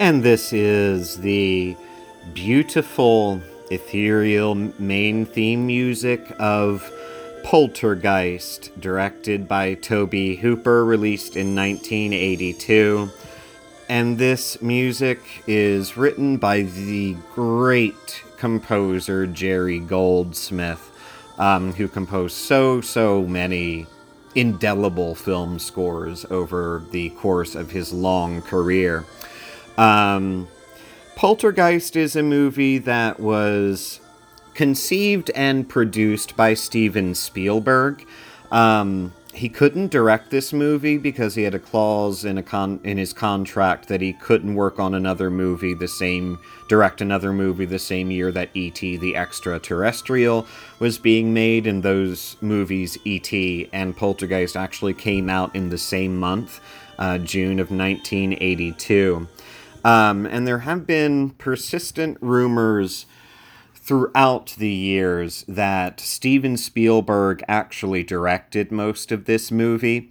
And 0.00 0.22
this 0.24 0.52
is 0.52 1.18
the 1.18 1.76
beautiful, 2.32 3.40
ethereal 3.70 4.54
main 4.78 5.24
theme 5.24 5.66
music 5.66 6.34
of 6.38 6.92
Poltergeist, 7.44 8.70
directed 8.78 9.48
by 9.48 9.74
Tobe 9.74 10.38
Hooper, 10.38 10.84
released 10.84 11.36
in 11.36 11.54
1982. 11.56 13.10
And 13.88 14.18
this 14.18 14.60
music 14.62 15.18
is 15.46 15.96
written 15.96 16.36
by 16.36 16.62
the 16.62 17.16
great 17.34 18.22
composer 18.36 19.26
Jerry 19.26 19.80
Goldsmith, 19.80 20.90
um, 21.38 21.72
who 21.72 21.88
composed 21.88 22.36
so, 22.36 22.80
so 22.80 23.22
many 23.22 23.86
indelible 24.34 25.14
film 25.14 25.58
scores 25.58 26.24
over 26.30 26.82
the 26.90 27.10
course 27.10 27.54
of 27.54 27.70
his 27.70 27.92
long 27.92 28.42
career. 28.42 29.04
Um, 29.76 30.46
Poltergeist 31.20 31.96
is 31.96 32.16
a 32.16 32.22
movie 32.22 32.78
that 32.78 33.20
was 33.20 34.00
conceived 34.54 35.30
and 35.34 35.68
produced 35.68 36.34
by 36.34 36.54
Steven 36.54 37.14
Spielberg. 37.14 38.06
Um, 38.50 39.12
he 39.34 39.50
couldn't 39.50 39.90
direct 39.90 40.30
this 40.30 40.50
movie 40.50 40.96
because 40.96 41.34
he 41.34 41.42
had 41.42 41.54
a 41.54 41.58
clause 41.58 42.24
in 42.24 42.38
a 42.38 42.42
con- 42.42 42.80
in 42.84 42.96
his 42.96 43.12
contract 43.12 43.88
that 43.88 44.00
he 44.00 44.14
couldn't 44.14 44.54
work 44.54 44.80
on 44.80 44.94
another 44.94 45.28
movie 45.28 45.74
the 45.74 45.88
same 45.88 46.38
direct 46.70 47.02
another 47.02 47.34
movie 47.34 47.66
the 47.66 47.78
same 47.78 48.10
year 48.10 48.32
that 48.32 48.48
E.T. 48.54 48.96
the 48.96 49.14
Extraterrestrial 49.14 50.46
was 50.78 50.96
being 50.96 51.34
made 51.34 51.66
and 51.66 51.82
those 51.82 52.38
movies 52.40 52.96
E.T. 53.04 53.68
and 53.74 53.94
Poltergeist 53.94 54.56
actually 54.56 54.94
came 54.94 55.28
out 55.28 55.54
in 55.54 55.68
the 55.68 55.76
same 55.76 56.16
month 56.16 56.62
uh, 56.98 57.18
June 57.18 57.60
of 57.60 57.70
1982 57.70 59.28
um, 59.84 60.26
and 60.26 60.46
there 60.46 60.60
have 60.60 60.86
been 60.86 61.30
persistent 61.30 62.18
rumors 62.20 63.06
throughout 63.74 64.54
the 64.58 64.70
years 64.70 65.44
that 65.48 65.98
Steven 66.00 66.56
Spielberg 66.56 67.42
actually 67.48 68.04
directed 68.04 68.70
most 68.70 69.10
of 69.10 69.24
this 69.24 69.50
movie, 69.50 70.10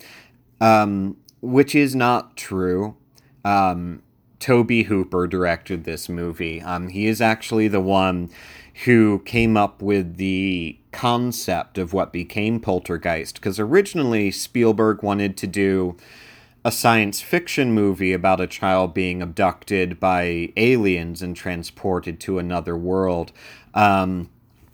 um, 0.59 1.15
which 1.41 1.75
is 1.75 1.95
not 1.95 2.35
true. 2.35 2.97
Um, 3.45 4.01
Tobe 4.39 4.85
Hooper 4.85 5.27
directed 5.27 5.83
this 5.83 6.09
movie. 6.09 6.61
Um, 6.61 6.89
he 6.89 7.07
is 7.07 7.21
actually 7.21 7.67
the 7.67 7.81
one 7.81 8.29
who 8.85 9.19
came 9.19 9.57
up 9.57 9.81
with 9.81 10.15
the 10.17 10.77
concept 10.91 11.77
of 11.77 11.93
what 11.93 12.13
became 12.13 12.59
Poltergeist, 12.59 13.35
because 13.35 13.59
originally 13.59 14.31
Spielberg 14.31 15.03
wanted 15.03 15.37
to 15.37 15.47
do 15.47 15.97
a 16.65 16.71
science 16.71 17.21
fiction 17.21 17.73
movie 17.73 18.13
about 18.13 18.41
a 18.41 18.47
child 18.47 18.93
being 18.93 19.21
abducted 19.21 19.99
by 19.99 20.51
aliens 20.57 21.21
and 21.21 21.35
transported 21.35 22.19
to 22.19 22.37
another 22.37 22.75
world. 22.75 23.31
Um, 23.73 24.29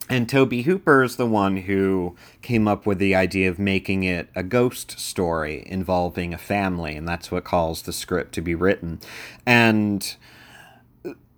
and 0.09 0.29
Tobe 0.29 0.53
Hooper 0.53 1.03
is 1.03 1.15
the 1.15 1.25
one 1.25 1.57
who 1.57 2.15
came 2.41 2.67
up 2.67 2.85
with 2.85 2.99
the 2.99 3.15
idea 3.15 3.49
of 3.49 3.57
making 3.57 4.03
it 4.03 4.29
a 4.35 4.43
ghost 4.43 4.99
story 4.99 5.63
involving 5.65 6.33
a 6.33 6.37
family, 6.37 6.95
and 6.95 7.07
that's 7.07 7.31
what 7.31 7.43
calls 7.43 7.81
the 7.81 7.93
script 7.93 8.33
to 8.33 8.41
be 8.41 8.53
written. 8.53 8.99
And 9.45 10.15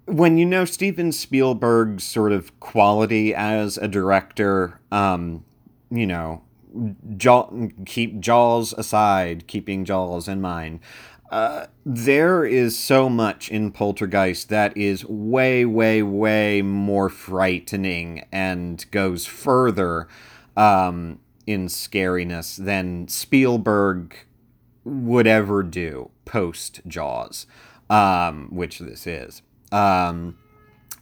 when 0.06 0.38
you 0.38 0.46
know 0.46 0.66
Steven 0.66 1.12
Spielberg's 1.12 2.04
sort 2.04 2.32
of 2.32 2.58
quality 2.60 3.34
as 3.34 3.78
a 3.78 3.88
director, 3.88 4.80
um, 4.92 5.46
you 5.90 6.06
know, 6.06 6.42
jaw, 7.18 7.50
keep 7.86 8.20
jaws 8.20 8.74
aside, 8.78 9.48
keeping 9.48 9.86
jaws 9.86 10.28
in 10.28 10.42
mind. 10.42 10.80
Uh, 11.30 11.66
there 11.86 12.46
is 12.46 12.78
so 12.78 13.10
much 13.10 13.50
in 13.50 13.72
Poltergeist 13.72 14.48
that 14.50 14.76
is 14.78 15.04
way, 15.06 15.66
way, 15.66 16.02
way 16.02 16.62
more 16.62 17.10
frightening 17.10 18.26
and 18.32 18.86
goes 18.92 19.26
further 19.26 20.08
um, 20.56 21.20
in 21.46 21.68
scariness 21.68 22.56
than 22.56 23.08
Spielberg 23.10 24.16
would 24.86 25.28
ever 25.28 25.64
do 25.64 26.10
post 26.24 26.82
Jaws, 26.88 27.46
um, 27.90 28.48
which 28.50 28.80
this 28.80 29.06
is. 29.06 29.42
Um, 29.72 30.38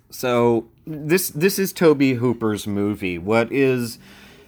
so 0.10 0.70
this 0.88 1.30
this 1.30 1.60
is 1.60 1.74
Tobe 1.74 2.02
Hooper's 2.02 2.66
movie. 2.66 3.18
What 3.18 3.52
is 3.52 4.00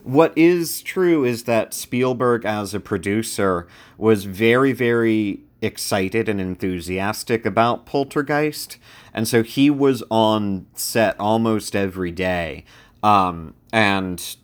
what 0.07 0.31
is 0.37 0.81
true 0.81 1.25
is 1.25 1.43
that 1.43 1.73
Spielberg, 1.73 2.45
as 2.45 2.73
a 2.73 2.79
producer, 2.79 3.67
was 3.97 4.23
very, 4.23 4.71
very 4.71 5.41
excited 5.61 6.29
and 6.29 6.39
enthusiastic 6.39 7.45
about 7.45 7.85
Poltergeist. 7.85 8.77
And 9.13 9.27
so 9.27 9.43
he 9.43 9.69
was 9.69 10.03
on 10.09 10.67
set 10.73 11.19
almost 11.19 11.75
every 11.75 12.11
day. 12.11 12.63
Um, 13.03 13.53
and 13.73 14.37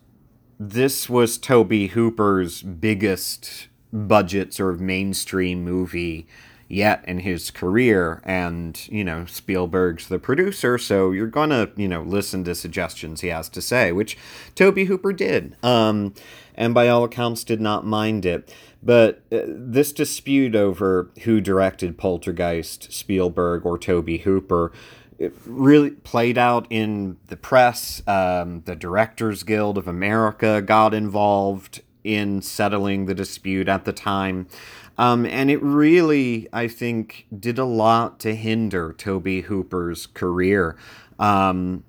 this 0.60 1.08
was 1.08 1.38
Tobe 1.38 1.88
Hooper's 1.90 2.60
biggest 2.60 3.68
budget 3.90 4.52
sort 4.52 4.74
of 4.74 4.82
mainstream 4.82 5.64
movie 5.64 6.26
yet 6.68 7.04
in 7.06 7.20
his 7.20 7.50
career 7.50 8.20
and 8.24 8.88
you 8.88 9.04
know 9.04 9.24
Spielberg's 9.26 10.08
the 10.08 10.18
producer 10.18 10.78
so 10.78 11.10
you're 11.10 11.26
going 11.26 11.50
to 11.50 11.70
you 11.76 11.88
know 11.88 12.02
listen 12.02 12.44
to 12.44 12.54
suggestions 12.54 13.20
he 13.20 13.28
has 13.28 13.48
to 13.50 13.62
say 13.62 13.92
which 13.92 14.16
Tobe 14.54 14.78
Hooper 14.78 15.12
did 15.12 15.56
um 15.62 16.14
and 16.54 16.72
by 16.72 16.88
all 16.88 17.04
accounts 17.04 17.44
did 17.44 17.60
not 17.60 17.84
mind 17.84 18.24
it. 18.24 18.52
But 18.82 19.22
uh, 19.32 19.40
this 19.46 19.92
dispute 19.92 20.54
over 20.54 21.10
who 21.22 21.40
directed 21.40 21.98
Poltergeist 21.98 22.92
Spielberg 22.92 23.66
or 23.66 23.78
Tobe 23.78 24.20
Hooper 24.20 24.72
it 25.16 25.32
really 25.46 25.90
played 25.90 26.36
out 26.36 26.66
in 26.70 27.18
the 27.28 27.36
press 27.36 28.02
um, 28.08 28.62
the 28.62 28.74
Directors 28.74 29.44
Guild 29.44 29.78
of 29.78 29.86
America 29.86 30.60
got 30.60 30.92
involved 30.92 31.82
in 32.02 32.42
settling 32.42 33.06
the 33.06 33.14
dispute 33.14 33.68
at 33.68 33.84
the 33.84 33.92
time 33.92 34.48
um, 34.96 35.26
and 35.26 35.50
it 35.50 35.62
really, 35.62 36.48
I 36.52 36.68
think, 36.68 37.26
did 37.36 37.58
a 37.58 37.64
lot 37.64 38.20
to 38.20 38.34
hinder 38.34 38.92
Tobe 38.92 39.44
Hooper's 39.44 40.06
career. 40.06 40.76
Um, 41.18 41.84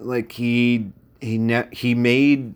like 0.00 0.32
he 0.32 0.92
he 1.20 1.38
ne- 1.38 1.68
he 1.72 1.94
made 1.94 2.54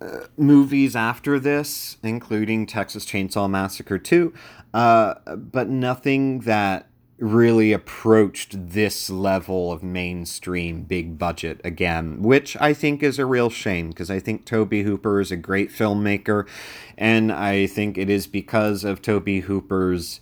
uh, 0.00 0.26
movies 0.36 0.94
after 0.96 1.38
this, 1.38 1.96
including 2.02 2.66
Texas 2.66 3.06
Chainsaw 3.06 3.48
Massacre 3.48 3.98
2, 3.98 4.32
uh, 4.72 5.14
but 5.36 5.68
nothing 5.68 6.40
that 6.40 6.88
really 7.18 7.72
approached 7.72 8.70
this 8.70 9.08
level 9.08 9.70
of 9.70 9.82
mainstream 9.82 10.82
big 10.82 11.18
budget 11.18 11.60
again, 11.62 12.22
which 12.22 12.56
I 12.60 12.74
think 12.74 13.02
is 13.02 13.18
a 13.18 13.26
real 13.26 13.50
shame 13.50 13.90
because 13.90 14.10
I 14.10 14.18
think 14.18 14.44
Tobe 14.44 14.72
Hooper 14.72 15.20
is 15.20 15.30
a 15.30 15.36
great 15.36 15.70
filmmaker, 15.70 16.46
and 16.98 17.30
I 17.30 17.66
think 17.66 17.96
it 17.96 18.10
is 18.10 18.26
because 18.26 18.84
of 18.84 19.00
Tobe 19.00 19.42
Hooper's 19.44 20.20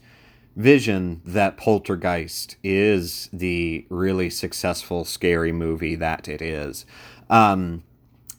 vision 0.54 1.22
that 1.24 1.56
Poltergeist 1.56 2.56
is 2.62 3.30
the 3.32 3.86
really 3.88 4.28
successful 4.28 5.04
scary 5.04 5.52
movie 5.52 5.94
that 5.94 6.28
it 6.28 6.42
is. 6.42 6.84
Um, 7.30 7.84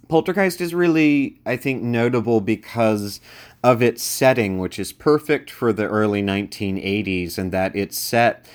Poltergeist 0.09 0.61
is 0.61 0.75
really, 0.75 1.39
I 1.43 1.57
think, 1.57 1.81
notable 1.81 2.39
because 2.39 3.19
of 3.63 3.82
its 3.82 4.04
setting, 4.04 4.60
which 4.60 4.78
is 4.78 4.91
perfect 4.91 5.49
for 5.49 5.71
the 5.71 5.88
early 5.88 6.21
1980s, 6.21 7.38
and 7.38 7.52
that 7.52 7.76
it's 7.76 7.97
set 7.97 8.45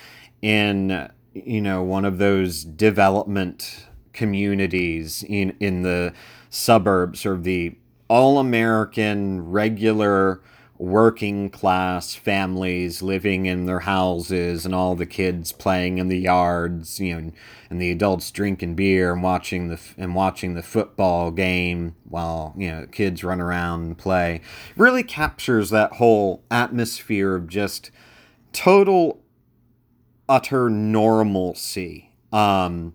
in, 0.41 1.09
you 1.33 1.61
know, 1.61 1.81
one 1.81 2.05
of 2.05 2.19
those 2.19 2.63
development 2.63 3.87
communities 4.13 5.23
in, 5.27 5.55
in 5.59 5.81
the 5.81 6.13
suburbs 6.49 7.25
or 7.25 7.37
the 7.37 7.75
all 8.07 8.39
American 8.39 9.49
regular 9.49 10.41
working 10.79 11.49
class 11.49 12.15
families 12.15 13.01
living 13.01 13.45
in 13.45 13.65
their 13.65 13.81
houses 13.81 14.65
and 14.65 14.73
all 14.73 14.95
the 14.95 15.05
kids 15.05 15.51
playing 15.51 15.97
in 15.97 16.07
the 16.07 16.17
yards, 16.17 17.01
you 17.01 17.21
know, 17.21 17.31
and 17.69 17.81
the 17.81 17.91
adults 17.91 18.31
drinking 18.31 18.75
beer 18.75 19.11
and 19.11 19.21
watching 19.21 19.67
the 19.67 19.77
and 19.97 20.15
watching 20.15 20.55
the 20.55 20.63
football 20.63 21.31
game 21.31 21.95
while, 22.07 22.55
you 22.57 22.71
know, 22.71 22.87
kids 22.87 23.25
run 23.25 23.41
around 23.41 23.81
and 23.81 23.97
play. 23.97 24.39
Really 24.77 25.03
captures 25.03 25.69
that 25.69 25.93
whole 25.93 26.43
atmosphere 26.49 27.35
of 27.35 27.49
just 27.49 27.91
total 28.53 29.21
utter 30.29 30.69
normalcy. 30.69 32.13
Um 32.31 32.93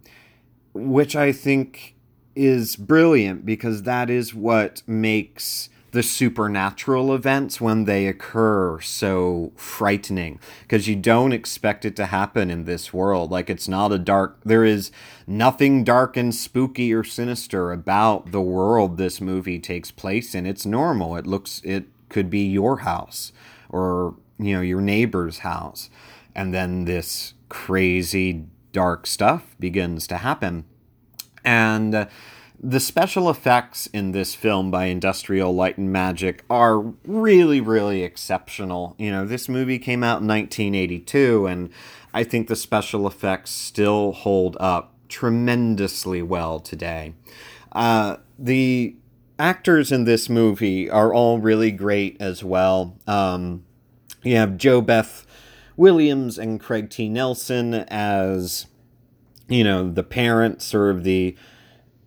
which 0.72 1.14
I 1.14 1.32
think 1.32 1.94
is 2.34 2.76
brilliant 2.76 3.44
because 3.44 3.82
that 3.82 4.10
is 4.10 4.34
what 4.34 4.82
makes 4.86 5.68
the 5.94 6.02
supernatural 6.02 7.14
events 7.14 7.60
when 7.60 7.84
they 7.84 8.08
occur 8.08 8.80
so 8.80 9.52
frightening 9.54 10.40
because 10.62 10.88
you 10.88 10.96
don't 10.96 11.30
expect 11.30 11.84
it 11.84 11.94
to 11.94 12.06
happen 12.06 12.50
in 12.50 12.64
this 12.64 12.92
world. 12.92 13.30
Like 13.30 13.48
it's 13.48 13.68
not 13.68 13.92
a 13.92 13.98
dark, 13.98 14.40
there 14.44 14.64
is 14.64 14.90
nothing 15.24 15.84
dark 15.84 16.16
and 16.16 16.34
spooky 16.34 16.92
or 16.92 17.04
sinister 17.04 17.70
about 17.70 18.32
the 18.32 18.40
world 18.40 18.98
this 18.98 19.20
movie 19.20 19.60
takes 19.60 19.92
place 19.92 20.34
in. 20.34 20.46
It's 20.46 20.66
normal. 20.66 21.16
It 21.16 21.28
looks, 21.28 21.60
it 21.62 21.84
could 22.08 22.28
be 22.28 22.44
your 22.44 22.78
house 22.78 23.30
or, 23.68 24.16
you 24.36 24.54
know, 24.54 24.62
your 24.62 24.80
neighbor's 24.80 25.38
house. 25.38 25.90
And 26.34 26.52
then 26.52 26.86
this 26.86 27.34
crazy 27.48 28.46
dark 28.72 29.06
stuff 29.06 29.54
begins 29.60 30.08
to 30.08 30.16
happen. 30.16 30.64
And, 31.44 31.94
uh, 31.94 32.06
the 32.66 32.80
special 32.80 33.28
effects 33.28 33.86
in 33.88 34.12
this 34.12 34.34
film 34.34 34.70
by 34.70 34.86
Industrial 34.86 35.54
Light 35.54 35.76
and 35.76 35.92
Magic 35.92 36.42
are 36.48 36.78
really, 37.04 37.60
really 37.60 38.02
exceptional. 38.02 38.96
You 38.98 39.10
know, 39.10 39.26
this 39.26 39.50
movie 39.50 39.78
came 39.78 40.02
out 40.02 40.22
in 40.22 40.28
1982, 40.28 41.46
and 41.46 41.68
I 42.14 42.24
think 42.24 42.48
the 42.48 42.56
special 42.56 43.06
effects 43.06 43.50
still 43.50 44.12
hold 44.12 44.56
up 44.58 44.94
tremendously 45.10 46.22
well 46.22 46.58
today. 46.58 47.12
Uh, 47.72 48.16
the 48.38 48.96
actors 49.38 49.92
in 49.92 50.04
this 50.04 50.30
movie 50.30 50.88
are 50.88 51.12
all 51.12 51.40
really 51.40 51.70
great 51.70 52.16
as 52.18 52.42
well. 52.42 52.96
Um, 53.06 53.62
you 54.22 54.36
have 54.36 54.52
JoBeth 54.52 55.26
Williams 55.76 56.38
and 56.38 56.58
Craig 56.58 56.88
T. 56.88 57.10
Nelson 57.10 57.74
as, 57.88 58.68
you 59.48 59.64
know, 59.64 59.90
the 59.90 60.02
parents 60.02 60.74
or 60.74 60.98
the 60.98 61.36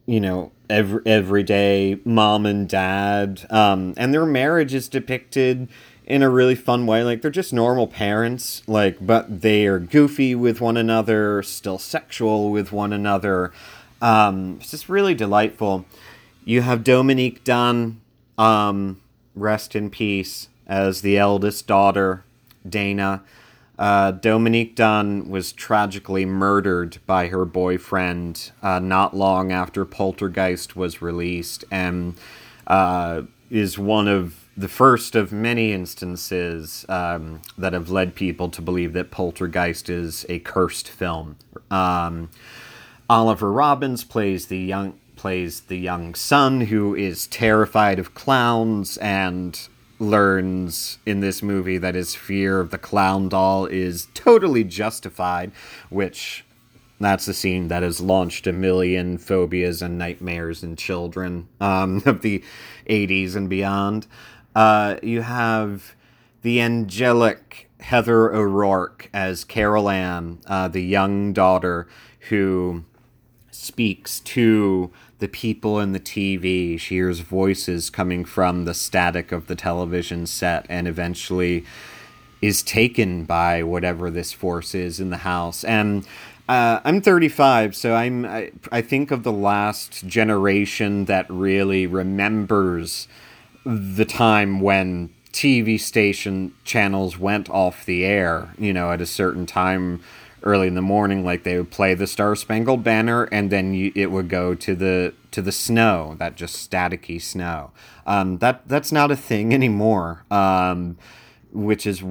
you 0.08 0.20
know 0.20 0.52
every 0.70 1.02
everyday 1.06 2.00
mom 2.04 2.48
and 2.48 2.67
dad 2.67 3.46
um, 3.52 3.93
and 3.98 4.13
their 4.13 4.26
marriage 4.26 4.74
is 4.74 4.89
depicted 4.89 5.67
in 6.08 6.24
a 6.24 6.30
really 6.30 6.56
fun 6.56 6.88
way. 6.88 7.04
Like 7.04 7.22
they're 7.22 7.30
just 7.30 7.54
normal 7.54 7.86
parents 7.86 8.63
like 8.65 9.06
but 9.06 9.41
they 9.41 9.67
are 9.67 9.78
goofy 9.78 10.34
with 10.34 10.60
one 10.62 10.78
another 10.78 11.43
still 11.43 11.78
sexual 11.78 12.50
with 12.50 12.72
one 12.72 12.93
another. 12.93 13.52
Um, 14.02 14.58
it's 14.62 14.72
just 14.72 14.89
really 14.89 15.13
delightful. 15.13 15.86
You 16.46 16.62
have 16.62 16.84
dominique 16.84 17.43
dunne 17.43 18.00
um, 18.38 19.02
rest 19.36 19.76
in 19.76 19.89
peace 19.89 20.48
as 20.65 21.02
the 21.02 21.17
eldest 21.17 21.67
daughter 21.67 22.24
dana 22.67 23.22
uh, 23.78 24.12
Dominique 24.12 24.76
Dunne 24.76 25.30
was 25.30 25.52
tragically 25.54 26.26
murdered 26.26 26.98
by 27.06 27.28
her 27.28 27.46
boyfriend 27.46 28.52
uh, 28.63 28.80
not 28.80 29.16
long 29.16 29.52
after 29.52 29.86
Poltergeist 29.86 30.76
was 30.76 31.02
released, 31.02 31.63
and 31.70 32.16
uh, 32.66 33.24
is 33.52 33.78
one 33.78 34.08
of 34.08 34.46
the 34.58 34.68
first 34.68 35.16
of 35.16 35.32
many 35.32 35.72
instances 35.72 36.86
um, 36.90 37.42
that 37.58 37.74
have 37.74 37.90
led 37.92 38.16
people 38.16 38.50
to 38.50 38.62
believe 38.62 38.94
that 38.94 39.12
Poltergeist 39.12 39.90
is 39.90 40.26
a 40.28 40.40
cursed 40.40 40.90
film. 40.90 41.36
Um, 41.70 42.30
Oliver 43.10 43.52
Robbins 43.52 44.04
plays 44.04 44.48
the 44.48 44.58
young 44.58 45.00
plays 45.16 45.62
the 45.62 45.78
young 45.78 46.13
son 46.13 46.62
who 46.62 46.94
is 46.96 47.28
terrified 47.28 47.98
of 48.00 48.13
clowns 48.13 48.98
and 48.98 49.68
learns 49.99 50.99
in 51.05 51.19
this 51.19 51.41
movie 51.41 51.77
that 51.77 51.95
his 51.95 52.15
fear 52.15 52.60
of 52.60 52.69
the 52.69 52.77
clown 52.77 53.29
doll 53.29 53.65
is 53.65 54.07
totally 54.13 54.63
justified, 54.63 55.51
which 55.89 56.45
that's 56.99 57.25
the 57.25 57.33
scene 57.33 57.67
that 57.67 57.83
has 57.83 58.01
launched 58.01 58.47
a 58.47 58.53
million 58.53 59.17
phobias 59.17 59.81
and 59.81 59.97
nightmares 59.97 60.63
in 60.63 60.75
children 60.75 61.47
um, 61.60 62.01
of 62.05 62.21
the 62.21 62.43
80s 62.89 63.36
and 63.36 63.49
beyond. 63.49 64.07
Uh, 64.55 64.97
you 65.03 65.21
have 65.21 65.95
the 66.41 66.62
angelic 66.62 67.69
Heather 67.79 68.33
O'Rourke 68.33 69.10
as 69.13 69.43
Carol 69.43 69.89
Ann, 69.89 70.39
uh, 70.47 70.67
the 70.67 70.81
young 70.81 71.33
daughter 71.33 71.88
who 72.29 72.83
speaks 73.51 74.19
to 74.21 74.91
the 75.19 75.27
people 75.27 75.80
in 75.80 75.93
the 75.93 75.99
TV. 75.99 76.80
She 76.80 76.95
hears 76.95 77.19
voices 77.19 77.89
coming 77.89 78.25
from 78.25 78.65
the 78.65 78.73
static 78.73 79.32
of 79.32 79.47
the 79.47 79.56
television 79.56 80.27
set 80.27 80.65
and 80.69 80.88
eventually 80.88 81.65
is 82.41 82.62
taken 82.62 83.25
by 83.25 83.63
whatever 83.63 84.12
this 84.12 84.32
force 84.32 84.75
is 84.75 84.99
in 84.99 85.10
the 85.10 85.17
house. 85.17 85.63
And 85.63 86.08
uh, 86.47 86.80
I'm 86.86 87.01
35, 87.01 87.75
so 87.75 87.95
I'm 87.95 88.25
I, 88.25 88.51
I 88.71 88.82
think 88.82 89.12
of 89.12 89.23
the 89.23 89.32
last 89.32 90.06
generation 90.08 91.06
that 91.06 91.30
really 91.30 91.88
remembers 91.88 93.08
the 93.65 94.06
time 94.06 94.62
when 94.62 95.10
TV 95.34 95.80
station 95.80 96.53
channels 96.63 97.17
went 97.17 97.49
off 97.49 97.86
the 97.86 98.06
air, 98.06 98.53
you 98.58 98.71
know, 98.71 98.91
at 98.91 99.01
a 99.01 99.06
certain 99.06 99.45
time 99.45 100.01
early 100.47 100.67
in 100.67 100.75
the 100.75 100.81
morning 100.81 101.25
like 101.25 101.43
they 101.43 101.57
would 101.57 101.69
play 101.69 101.93
the 101.93 102.07
star 102.07 102.36
spangled 102.36 102.83
banner 102.83 103.25
and 103.25 103.49
then 103.49 103.73
you, 103.73 103.91
it 103.95 104.10
would 104.10 104.29
go 104.29 104.55
to 104.55 104.73
the 104.73 105.13
to 105.31 105.41
the 105.41 105.51
snow 105.51 106.15
that 106.19 106.36
just 106.36 106.69
staticky 106.69 107.21
snow. 107.21 107.71
Um, 108.05 108.38
that 108.38 108.67
that's 108.67 108.91
not 108.91 109.12
a 109.12 109.15
thing 109.17 109.53
anymore 109.53 110.25
um, 110.31 110.97
which 111.51 111.86
is 111.86 112.03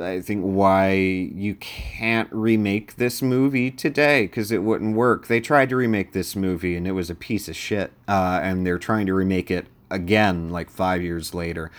i 0.00 0.20
think 0.20 0.42
why 0.42 0.90
you 0.92 1.54
can't 1.54 2.28
remake 2.32 2.96
this 2.96 3.22
movie 3.22 3.70
today 3.70 4.22
because 4.22 4.50
it 4.50 4.62
wouldn't 4.64 4.96
work. 4.96 5.28
They 5.28 5.40
tried 5.40 5.68
to 5.68 5.76
remake 5.76 6.12
this 6.12 6.34
movie 6.34 6.74
and 6.74 6.88
it 6.88 6.92
was 6.92 7.10
a 7.10 7.14
piece 7.14 7.48
of 7.48 7.54
shit 7.54 7.92
uh, 8.08 8.40
and 8.42 8.66
they're 8.66 8.78
trying 8.78 9.06
to 9.06 9.14
remake 9.14 9.52
it 9.52 9.66
again 9.90 10.50
like 10.50 10.68
five 10.68 11.00
years 11.00 11.32
later. 11.32 11.70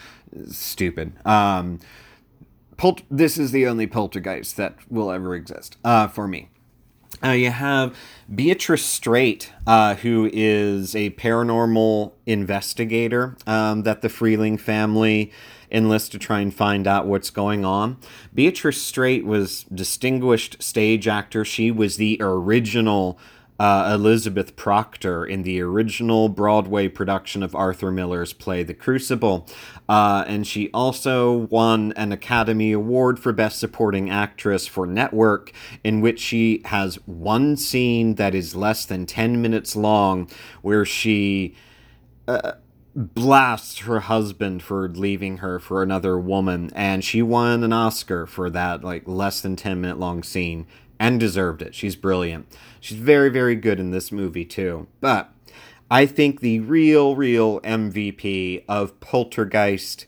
Stupid. 0.47 1.13
Um, 1.25 1.80
Pol- 2.78 3.00
this 3.10 3.38
is 3.38 3.52
the 3.52 3.68
only 3.68 3.88
poltergeist 3.88 4.58
that 4.58 4.76
will 4.90 5.12
ever 5.12 5.36
exist 5.36 5.78
uh, 5.84 6.08
for 6.08 6.28
me. 6.28 6.50
Uh, 7.24 7.30
you 7.30 7.50
have 7.50 7.98
Beatrice 8.34 8.86
Straight, 8.86 9.52
uh, 9.66 9.96
who 9.96 10.30
is 10.34 10.96
a 10.96 11.12
paranormal 11.12 12.12
investigator 12.26 13.38
um, 13.48 13.84
that 13.84 14.02
the 14.02 14.10
Freeling 14.10 14.58
family 14.58 15.32
enlist 15.72 16.12
to 16.12 16.20
try 16.20 16.42
and 16.42 16.54
find 16.54 16.88
out 16.88 17.08
what's 17.08 17.30
going 17.30 17.66
on. 17.66 17.98
Beatrice 18.34 18.82
Straight 18.82 19.26
was 19.26 19.64
distinguished 19.64 20.62
stage 20.62 21.08
actor. 21.08 21.46
She 21.46 21.72
was 21.72 21.98
the 21.98 22.18
original 22.20 23.18
uh, 23.60 23.91
Elizabeth 23.94 24.56
Proctor 24.56 25.26
in 25.26 25.44
the 25.44 25.62
original 25.62 26.28
Broadway 26.30 26.88
production 26.88 27.41
of 27.41 27.56
Arthur 27.56 27.91
Miller's 27.91 28.34
play 28.34 28.63
The 28.63 28.74
Crucible. 28.74 29.48
Uh, 29.88 30.26
and 30.28 30.46
she 30.46 30.70
also 30.74 31.34
won 31.34 31.94
an 31.96 32.12
Academy 32.12 32.72
Award 32.72 33.20
for 33.20 33.32
Best 33.32 33.60
Supporting 33.60 34.10
Actress 34.10 34.68
for 34.68 34.86
Network, 34.86 35.52
in 35.84 36.02
which 36.02 36.20
she 36.20 36.62
has 36.65 36.96
one 37.06 37.56
scene 37.56 38.15
that 38.15 38.36
is 38.36 38.56
less 38.56 38.86
than 38.86 39.06
10 39.06 39.41
minutes 39.41 39.76
long 39.76 40.30
where 40.62 40.86
she. 40.86 41.56
Uh, 42.28 42.54
blasts 42.98 43.80
her 43.80 44.00
husband 44.00 44.63
for 44.63 44.88
leaving 44.88 45.39
her 45.39 45.60
for 45.60 45.84
another 45.84 46.18
woman 46.18 46.72
and 46.74 47.04
she 47.04 47.22
won 47.22 47.62
an 47.62 47.74
oscar 47.74 48.26
for 48.26 48.50
that 48.50 48.86
like 48.86 49.06
less 49.06 49.41
than 49.41 49.58
10 49.58 49.82
minute 49.82 50.00
long 50.00 50.24
scene 50.24 50.65
and 51.00 51.20
deserved 51.20 51.62
it. 51.62 51.76
She's 51.76 51.96
brilliant. 51.96 52.48
She's 52.80 52.98
very, 52.98 53.30
very 53.30 53.56
good 53.56 53.80
in 53.80 53.92
this 53.92 54.12
movie, 54.12 54.46
too. 54.46 54.88
But 55.02 55.32
I 55.90 56.06
think 56.06 56.40
the 56.40 56.60
real, 56.62 57.16
real 57.16 57.60
MVP 57.62 58.64
of 58.68 59.00
Poltergeist 59.00 60.06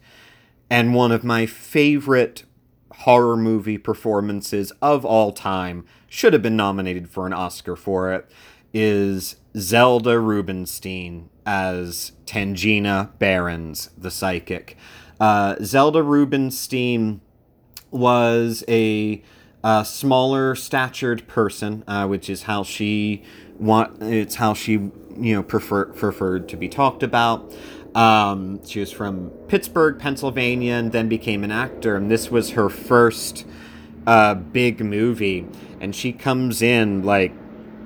and 0.70 0.94
one 0.94 1.12
of 1.12 1.24
my 1.24 1.46
favorite 1.46 2.44
horror 2.92 3.38
movie 3.38 3.78
performances 3.78 4.72
of 4.82 5.06
all 5.06 5.32
time, 5.32 5.86
should 6.08 6.34
have 6.34 6.42
been 6.42 6.56
nominated 6.56 7.10
for 7.10 7.28
an 7.28 7.34
Oscar 7.34 7.76
for 7.76 8.12
it, 8.12 8.30
is 8.74 9.38
Zelda 9.56 10.20
Rubinstein 10.20 11.30
as 11.46 12.14
Tangina 12.26 13.18
Barrons, 13.20 13.92
the 13.98 14.12
psychic. 14.12 14.78
Uh, 15.20 15.56
Zelda 15.62 16.02
Rubinstein 16.02 17.22
was 17.92 18.64
a, 18.68 19.24
a 19.64 19.84
smaller 19.86 20.56
statured 20.56 21.28
person, 21.28 21.84
uh, 21.88 22.08
which 22.08 22.30
is 22.30 22.44
how 22.44 22.64
she 22.64 23.24
want. 23.58 24.02
It's 24.02 24.36
how 24.36 24.54
she 24.54 24.74
you 24.74 25.36
know 25.36 25.44
prefer, 25.44 25.86
preferred 25.86 26.48
to 26.50 26.58
be 26.58 26.70
talked 26.70 27.04
about. 27.04 27.54
Um, 27.96 28.64
she 28.66 28.80
was 28.80 28.92
from 28.92 29.32
Pittsburgh, 29.48 29.98
Pennsylvania, 29.98 30.74
and 30.74 30.92
then 30.92 31.10
became 31.10 31.44
an 31.44 31.52
actor. 31.52 31.96
And 31.96 32.12
this 32.12 32.30
was 32.30 32.52
her 32.52 32.70
first 32.70 33.46
uh, 34.06 34.36
big 34.36 34.80
movie. 34.82 35.48
And 35.82 35.96
she 35.96 36.14
comes 36.14 36.62
in 36.62 37.04
like 37.04 37.34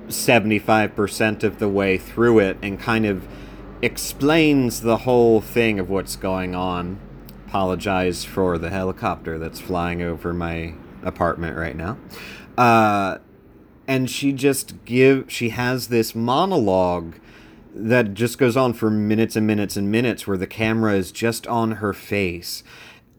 75% 0.08 1.42
of 1.42 1.58
the 1.58 1.68
way 1.68 1.96
through 1.96 2.40
it 2.40 2.58
and 2.62 2.78
kind 2.78 3.06
of 3.06 3.26
explains 3.80 4.82
the 4.82 4.98
whole 4.98 5.40
thing 5.40 5.78
of 5.78 5.88
what's 5.88 6.16
going 6.16 6.54
on. 6.54 7.00
Apologize 7.46 8.24
for 8.24 8.58
the 8.58 8.70
helicopter 8.70 9.38
that's 9.38 9.60
flying 9.60 10.02
over 10.02 10.32
my 10.32 10.74
apartment 11.02 11.56
right 11.56 11.76
now. 11.76 11.98
Uh, 12.56 13.18
and 13.86 14.08
she 14.08 14.32
just 14.32 14.84
give 14.84 15.30
she 15.30 15.50
has 15.50 15.88
this 15.88 16.14
monologue 16.14 17.16
that 17.74 18.14
just 18.14 18.38
goes 18.38 18.56
on 18.56 18.72
for 18.72 18.90
minutes 18.90 19.36
and 19.36 19.46
minutes 19.46 19.76
and 19.76 19.90
minutes 19.90 20.26
where 20.26 20.36
the 20.36 20.46
camera 20.46 20.94
is 20.94 21.10
just 21.10 21.46
on 21.46 21.72
her 21.72 21.92
face. 21.92 22.62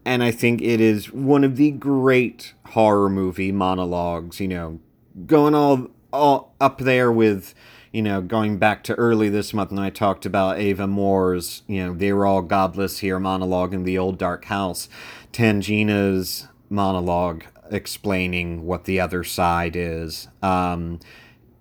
And 0.06 0.24
I 0.24 0.32
think 0.32 0.62
it 0.62 0.82
is 0.82 1.12
one 1.12 1.44
of 1.44 1.56
the 1.56 1.72
great 1.72 2.54
horror 2.68 3.10
movie 3.10 3.52
monologues, 3.52 4.40
you 4.40 4.48
know, 4.48 4.80
going 5.26 5.56
all 5.56 5.88
all 6.12 6.54
up 6.62 6.80
there 6.80 7.12
with, 7.12 7.56
you 7.92 8.02
know, 8.02 8.22
going 8.22 8.58
back 8.58 8.84
to 8.84 8.94
early 8.96 9.30
this 9.30 9.54
month 9.54 9.72
when 9.72 9.80
I 9.80 9.90
talked 9.90 10.26
about 10.26 10.60
Ava 10.60 10.86
Moore's, 10.86 11.64
you 11.68 11.84
know, 11.84 11.94
they 11.94 12.14
were 12.14 12.26
all 12.26 12.42
godless 12.42 13.00
here 13.00 13.20
monologue 13.20 13.74
in 13.74 13.84
the 13.84 13.98
old 13.98 14.18
dark 14.20 14.46
house. 14.46 14.88
Tangina's 15.32 16.48
monologue 16.70 17.44
explaining 17.72 18.66
what 18.66 18.86
the 18.86 19.00
other 19.00 19.24
side 19.24 19.76
is. 19.76 20.28
Um, 20.42 21.00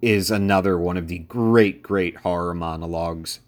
is 0.03 0.33
another 0.33 0.77
one 0.77 0.97
of 0.97 1.07
the 1.07 1.21
great, 1.21 1.83
great 1.83 2.17
horror 2.19 2.53
monologues. 2.53 3.39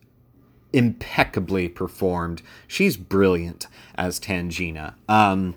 Impeccably 0.73 1.69
performed. 1.69 2.43
She's 2.67 2.97
brilliant 2.97 3.67
as 3.97 4.21
Tangina. 4.21 4.95
Um, 5.09 5.57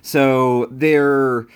so 0.00 0.66
there 0.70 1.46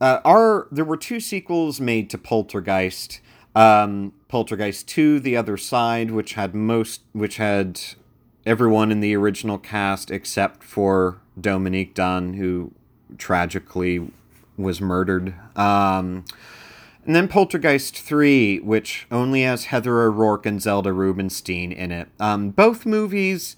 uh, 0.00 0.20
are 0.24 0.66
there 0.70 0.84
were 0.84 0.96
two 0.96 1.20
sequels 1.20 1.80
made 1.80 2.10
to 2.10 2.18
Poltergeist. 2.18 3.20
Um, 3.56 4.12
Poltergeist 4.26 4.88
2, 4.88 5.20
The 5.20 5.36
Other 5.36 5.56
Side, 5.56 6.10
which 6.10 6.34
had 6.34 6.54
most 6.54 7.02
which 7.12 7.36
had 7.36 7.80
everyone 8.44 8.90
in 8.90 9.00
the 9.00 9.14
original 9.14 9.58
cast 9.58 10.10
except 10.10 10.64
for 10.64 11.20
Dominique 11.40 11.94
Dunne, 11.94 12.34
who 12.34 12.72
tragically 13.18 14.10
was 14.56 14.80
murdered. 14.80 15.34
Um, 15.56 16.24
and 17.04 17.14
then 17.14 17.28
Poltergeist 17.28 17.98
3, 17.98 18.60
which 18.60 19.06
only 19.10 19.42
has 19.42 19.66
Heather 19.66 20.02
O'Rourke 20.02 20.46
and 20.46 20.62
Zelda 20.62 20.92
Rubinstein 20.92 21.70
in 21.70 21.92
it. 21.92 22.08
Um, 22.18 22.50
both 22.50 22.86
movies 22.86 23.56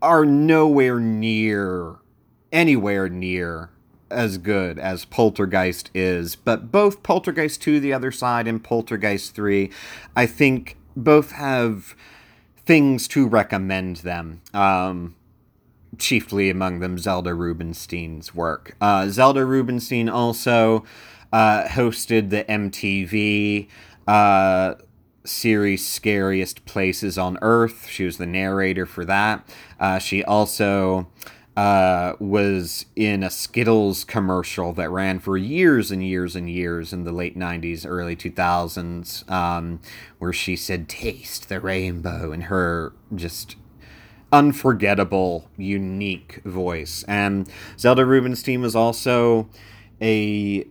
are 0.00 0.24
nowhere 0.24 0.98
near, 0.98 1.96
anywhere 2.52 3.08
near 3.08 3.70
as 4.10 4.38
good 4.38 4.78
as 4.78 5.04
Poltergeist 5.04 5.90
is. 5.94 6.36
But 6.36 6.70
both 6.70 7.02
Poltergeist 7.02 7.60
2, 7.62 7.80
The 7.80 7.92
Other 7.92 8.12
Side, 8.12 8.46
and 8.46 8.62
Poltergeist 8.62 9.34
3, 9.34 9.70
I 10.14 10.26
think 10.26 10.76
both 10.96 11.32
have 11.32 11.94
things 12.56 13.06
to 13.08 13.26
recommend 13.26 13.98
them. 13.98 14.40
Um, 14.54 15.14
chiefly 15.98 16.50
among 16.50 16.80
them 16.80 16.98
Zelda 16.98 17.34
Rubinstein's 17.34 18.34
work. 18.34 18.76
Uh, 18.80 19.08
Zelda 19.08 19.44
Rubinstein 19.44 20.08
also 20.08 20.84
uh, 21.32 21.64
hosted 21.64 22.30
the 22.30 22.44
MTV 22.44 23.68
uh, 24.06 24.74
series 25.24 25.86
Scariest 25.86 26.64
Places 26.64 27.18
on 27.18 27.38
Earth. 27.42 27.88
She 27.88 28.04
was 28.04 28.18
the 28.18 28.26
narrator 28.26 28.86
for 28.86 29.04
that. 29.04 29.48
Uh, 29.78 29.98
she 29.98 30.22
also 30.24 31.08
uh, 31.56 32.12
was 32.18 32.86
in 32.94 33.22
a 33.22 33.30
Skittles 33.30 34.04
commercial 34.04 34.72
that 34.74 34.90
ran 34.90 35.18
for 35.18 35.36
years 35.36 35.90
and 35.90 36.04
years 36.04 36.36
and 36.36 36.50
years 36.50 36.92
in 36.92 37.04
the 37.04 37.12
late 37.12 37.36
90s, 37.36 37.86
early 37.88 38.14
2000s, 38.14 39.28
um, 39.30 39.80
where 40.18 40.32
she 40.32 40.54
said, 40.54 40.88
Taste 40.88 41.48
the 41.48 41.60
rainbow, 41.60 42.30
and 42.30 42.44
her 42.44 42.92
just 43.14 43.56
unforgettable, 44.32 45.48
unique 45.56 46.40
voice. 46.44 47.04
And 47.08 47.48
Zelda 47.78 48.04
Rubinstein 48.04 48.60
was 48.60 48.74
also 48.74 49.48
a 50.00 50.66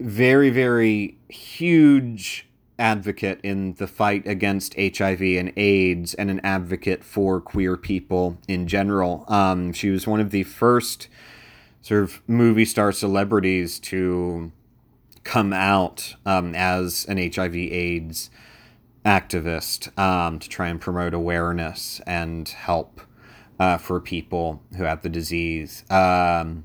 very, 0.00 0.50
very 0.50 1.18
huge 1.28 2.46
advocate 2.78 3.40
in 3.42 3.74
the 3.74 3.88
fight 3.88 4.26
against 4.26 4.74
HIV 4.78 5.20
and 5.20 5.52
AIDS 5.56 6.14
and 6.14 6.30
an 6.30 6.40
advocate 6.44 7.02
for 7.02 7.40
queer 7.40 7.76
people 7.76 8.38
in 8.46 8.68
general. 8.68 9.24
Um, 9.28 9.72
she 9.72 9.90
was 9.90 10.06
one 10.06 10.20
of 10.20 10.30
the 10.30 10.44
first 10.44 11.08
sort 11.82 12.04
of 12.04 12.22
movie 12.28 12.64
star 12.64 12.92
celebrities 12.92 13.80
to 13.80 14.52
come 15.24 15.52
out 15.52 16.14
um, 16.24 16.54
as 16.54 17.04
an 17.06 17.18
HIV 17.18 17.54
AIDS 17.54 18.30
activist 19.04 19.96
um, 19.98 20.38
to 20.38 20.48
try 20.48 20.68
and 20.68 20.80
promote 20.80 21.14
awareness 21.14 22.00
and 22.06 22.48
help 22.48 23.00
uh, 23.58 23.76
for 23.78 24.00
people 24.00 24.62
who 24.76 24.84
have 24.84 25.02
the 25.02 25.08
disease. 25.08 25.84
Um, 25.90 26.64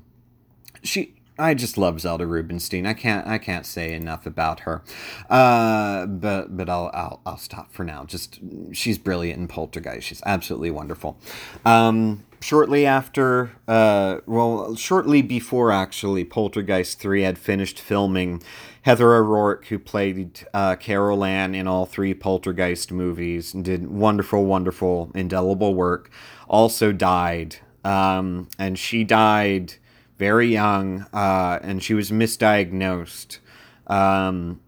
she 0.82 1.13
I 1.38 1.54
just 1.54 1.76
love 1.76 2.00
Zelda 2.00 2.26
Rubinstein. 2.26 2.86
I 2.86 2.94
can't 2.94 3.26
I 3.26 3.38
can't 3.38 3.66
say 3.66 3.92
enough 3.92 4.24
about 4.24 4.60
her. 4.60 4.82
Uh, 5.28 6.06
but 6.06 6.56
but 6.56 6.68
I'll, 6.68 6.90
I'll 6.94 7.20
I'll 7.26 7.38
stop 7.38 7.72
for 7.72 7.84
now. 7.84 8.04
Just 8.04 8.38
she's 8.72 8.98
brilliant 8.98 9.40
in 9.40 9.48
Poltergeist. 9.48 10.06
She's 10.06 10.22
absolutely 10.24 10.70
wonderful. 10.70 11.18
Um, 11.64 12.24
shortly 12.40 12.86
after, 12.86 13.50
uh, 13.66 14.18
well, 14.26 14.76
shortly 14.76 15.22
before 15.22 15.72
actually, 15.72 16.24
Poltergeist 16.24 17.00
three 17.00 17.22
had 17.22 17.38
finished 17.38 17.80
filming. 17.80 18.42
Heather 18.82 19.14
O'Rourke, 19.14 19.64
who 19.68 19.78
played 19.78 20.46
uh, 20.52 20.76
Carol 20.76 21.24
Ann 21.24 21.54
in 21.54 21.66
all 21.66 21.86
three 21.86 22.12
Poltergeist 22.12 22.92
movies, 22.92 23.54
and 23.54 23.64
did 23.64 23.90
wonderful, 23.90 24.44
wonderful, 24.44 25.10
indelible 25.14 25.74
work, 25.74 26.10
also 26.48 26.92
died. 26.92 27.56
Um, 27.82 28.48
and 28.58 28.78
she 28.78 29.02
died 29.02 29.76
very 30.18 30.48
young, 30.48 31.06
uh, 31.12 31.58
and 31.62 31.82
she 31.82 31.94
was 31.94 32.10
misdiagnosed. 32.10 33.38
Um, 33.86 34.60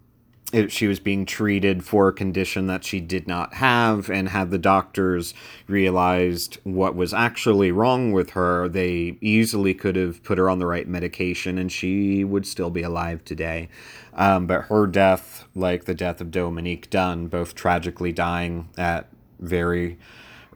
it, 0.52 0.70
she 0.70 0.86
was 0.86 1.00
being 1.00 1.26
treated 1.26 1.84
for 1.84 2.08
a 2.08 2.12
condition 2.12 2.68
that 2.68 2.84
she 2.84 3.00
did 3.00 3.26
not 3.26 3.54
have, 3.54 4.08
and 4.08 4.28
had 4.28 4.50
the 4.50 4.58
doctors 4.58 5.34
realized 5.66 6.58
what 6.62 6.94
was 6.94 7.12
actually 7.12 7.72
wrong 7.72 8.12
with 8.12 8.30
her, 8.30 8.68
they 8.68 9.18
easily 9.20 9.74
could 9.74 9.96
have 9.96 10.22
put 10.22 10.38
her 10.38 10.48
on 10.48 10.60
the 10.60 10.66
right 10.66 10.86
medication, 10.86 11.58
and 11.58 11.72
she 11.72 12.22
would 12.22 12.46
still 12.46 12.70
be 12.70 12.82
alive 12.82 13.24
today. 13.24 13.68
Um, 14.14 14.46
but 14.46 14.62
her 14.62 14.86
death, 14.86 15.46
like 15.54 15.84
the 15.84 15.94
death 15.94 16.20
of 16.20 16.30
Dominique 16.30 16.90
Dunne, 16.90 17.26
both 17.26 17.54
tragically 17.54 18.12
dying 18.12 18.68
at 18.78 19.08
very 19.40 19.98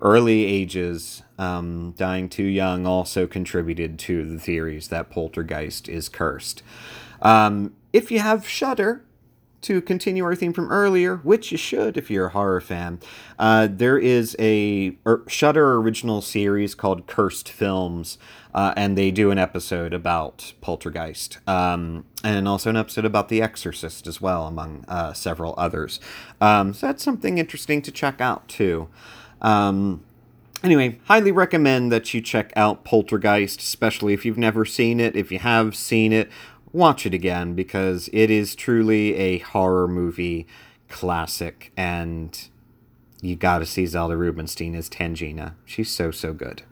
early 0.00 0.44
ages, 0.44 1.22
um, 1.38 1.94
dying 1.96 2.28
too 2.28 2.44
young 2.44 2.86
also 2.86 3.26
contributed 3.26 3.98
to 4.00 4.24
the 4.24 4.38
theories 4.38 4.88
that 4.88 5.10
Poltergeist 5.10 5.88
is 5.88 6.08
cursed. 6.08 6.62
Um, 7.22 7.74
if 7.92 8.10
you 8.10 8.20
have 8.20 8.48
Shudder, 8.48 9.04
to 9.62 9.80
continue 9.82 10.24
our 10.24 10.34
theme 10.34 10.52
from 10.52 10.70
earlier, 10.70 11.16
which 11.16 11.52
you 11.52 11.58
should 11.58 11.96
if 11.96 12.10
you're 12.10 12.26
a 12.26 12.30
horror 12.30 12.60
fan, 12.60 12.98
uh, 13.38 13.68
there 13.70 13.98
is 13.98 14.34
a 14.38 14.96
er, 15.06 15.22
Shudder 15.28 15.76
original 15.76 16.22
series 16.22 16.74
called 16.74 17.06
Cursed 17.06 17.48
Films, 17.48 18.18
uh, 18.54 18.72
and 18.76 18.96
they 18.96 19.10
do 19.10 19.30
an 19.30 19.38
episode 19.38 19.92
about 19.92 20.54
Poltergeist, 20.60 21.38
um, 21.46 22.04
and 22.24 22.48
also 22.48 22.70
an 22.70 22.76
episode 22.76 23.04
about 23.04 23.28
The 23.28 23.42
Exorcist 23.42 24.06
as 24.06 24.20
well, 24.20 24.46
among 24.46 24.84
uh, 24.88 25.12
several 25.12 25.54
others. 25.58 26.00
Um, 26.40 26.72
so 26.72 26.86
that's 26.86 27.02
something 27.02 27.38
interesting 27.38 27.82
to 27.82 27.92
check 27.92 28.20
out 28.20 28.48
too. 28.48 28.88
Um, 29.40 30.02
anyway, 30.62 30.98
highly 31.04 31.32
recommend 31.32 31.90
that 31.92 32.12
you 32.12 32.20
check 32.20 32.52
out 32.56 32.84
Poltergeist, 32.84 33.60
especially 33.60 34.14
if 34.14 34.24
you've 34.24 34.38
never 34.38 34.64
seen 34.64 35.00
it. 35.00 35.16
If 35.16 35.32
you 35.32 35.38
have 35.38 35.74
seen 35.74 36.12
it, 36.12 36.30
watch 36.72 37.06
it 37.06 37.14
again 37.14 37.54
because 37.54 38.08
it 38.12 38.30
is 38.30 38.54
truly 38.54 39.14
a 39.16 39.38
horror 39.38 39.88
movie 39.88 40.46
classic, 40.88 41.72
and 41.76 42.48
you 43.20 43.36
got 43.36 43.58
to 43.58 43.66
see 43.66 43.86
Zelda 43.86 44.16
Rubinstein 44.16 44.74
as 44.74 44.88
Tangina. 44.88 45.54
She's 45.64 45.90
so 45.90 46.10
so 46.10 46.32
good. 46.32 46.62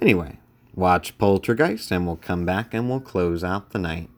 Anyway, 0.00 0.38
watch 0.74 1.16
Poltergeist, 1.18 1.90
and 1.90 2.06
we'll 2.06 2.16
come 2.16 2.44
back 2.44 2.72
and 2.72 2.88
we'll 2.88 3.00
close 3.00 3.42
out 3.44 3.70
the 3.70 3.78
night. 3.78 4.08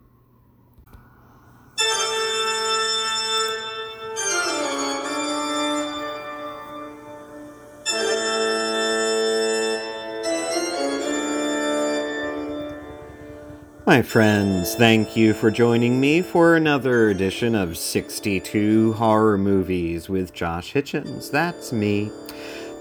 My 13.86 14.02
friends, 14.02 14.74
thank 14.74 15.16
you 15.16 15.32
for 15.32 15.50
joining 15.50 16.00
me 16.00 16.20
for 16.20 16.54
another 16.54 17.08
edition 17.08 17.54
of 17.54 17.78
62 17.78 18.92
Horror 18.92 19.38
Movies 19.38 20.06
with 20.06 20.34
Josh 20.34 20.74
Hitchens. 20.74 21.30
That's 21.30 21.72
me. 21.72 22.12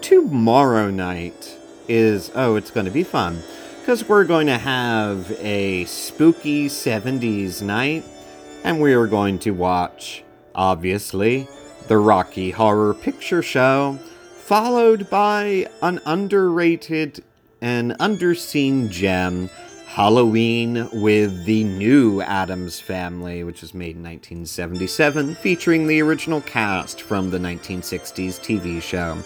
Tomorrow 0.02 0.90
night 0.90 1.58
is, 1.88 2.32
oh, 2.36 2.58
it's 2.58 2.70
going 2.70 2.86
to 2.86 2.92
be 2.92 3.06
fun 3.06 3.42
because 3.80 4.10
we're 4.10 4.26
going 4.26 4.48
to 4.48 4.58
have 4.58 5.32
a 5.40 5.86
spooky 5.86 6.68
70s 6.68 7.62
night 7.62 8.04
and 8.66 8.82
we 8.82 8.94
are 8.94 9.08
going 9.08 9.40
to 9.40 9.52
watch, 9.52 10.26
obviously, 10.54 11.48
the 11.88 11.98
Rocky 11.98 12.52
Horror 12.52 12.94
Picture 12.94 13.42
Show, 13.42 13.98
followed 14.36 15.10
by 15.10 15.66
an 15.82 16.02
underrated 16.06 17.24
and 17.62 17.94
underseen 18.00 18.90
gem 18.90 19.50
Halloween 19.90 20.88
with 20.94 21.46
the 21.46 21.64
new 21.64 22.22
Addams 22.22 22.80
Family, 22.80 23.44
which 23.44 23.62
was 23.62 23.74
made 23.74 23.96
in 23.96 24.04
1977, 24.04 25.34
featuring 25.34 25.88
the 25.88 26.00
original 26.00 26.42
cast 26.42 27.02
from 27.02 27.32
the 27.32 27.40
1960s 27.40 28.40
TV 28.40 28.80
show. 28.84 29.18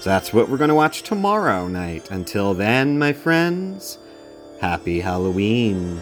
So 0.00 0.10
that's 0.10 0.32
what 0.32 0.48
we're 0.48 0.56
going 0.56 0.68
to 0.68 0.74
watch 0.74 1.04
tomorrow 1.04 1.68
night. 1.68 2.10
Until 2.10 2.52
then, 2.52 2.98
my 2.98 3.12
friends, 3.12 3.98
happy 4.60 4.98
Halloween. 4.98 6.00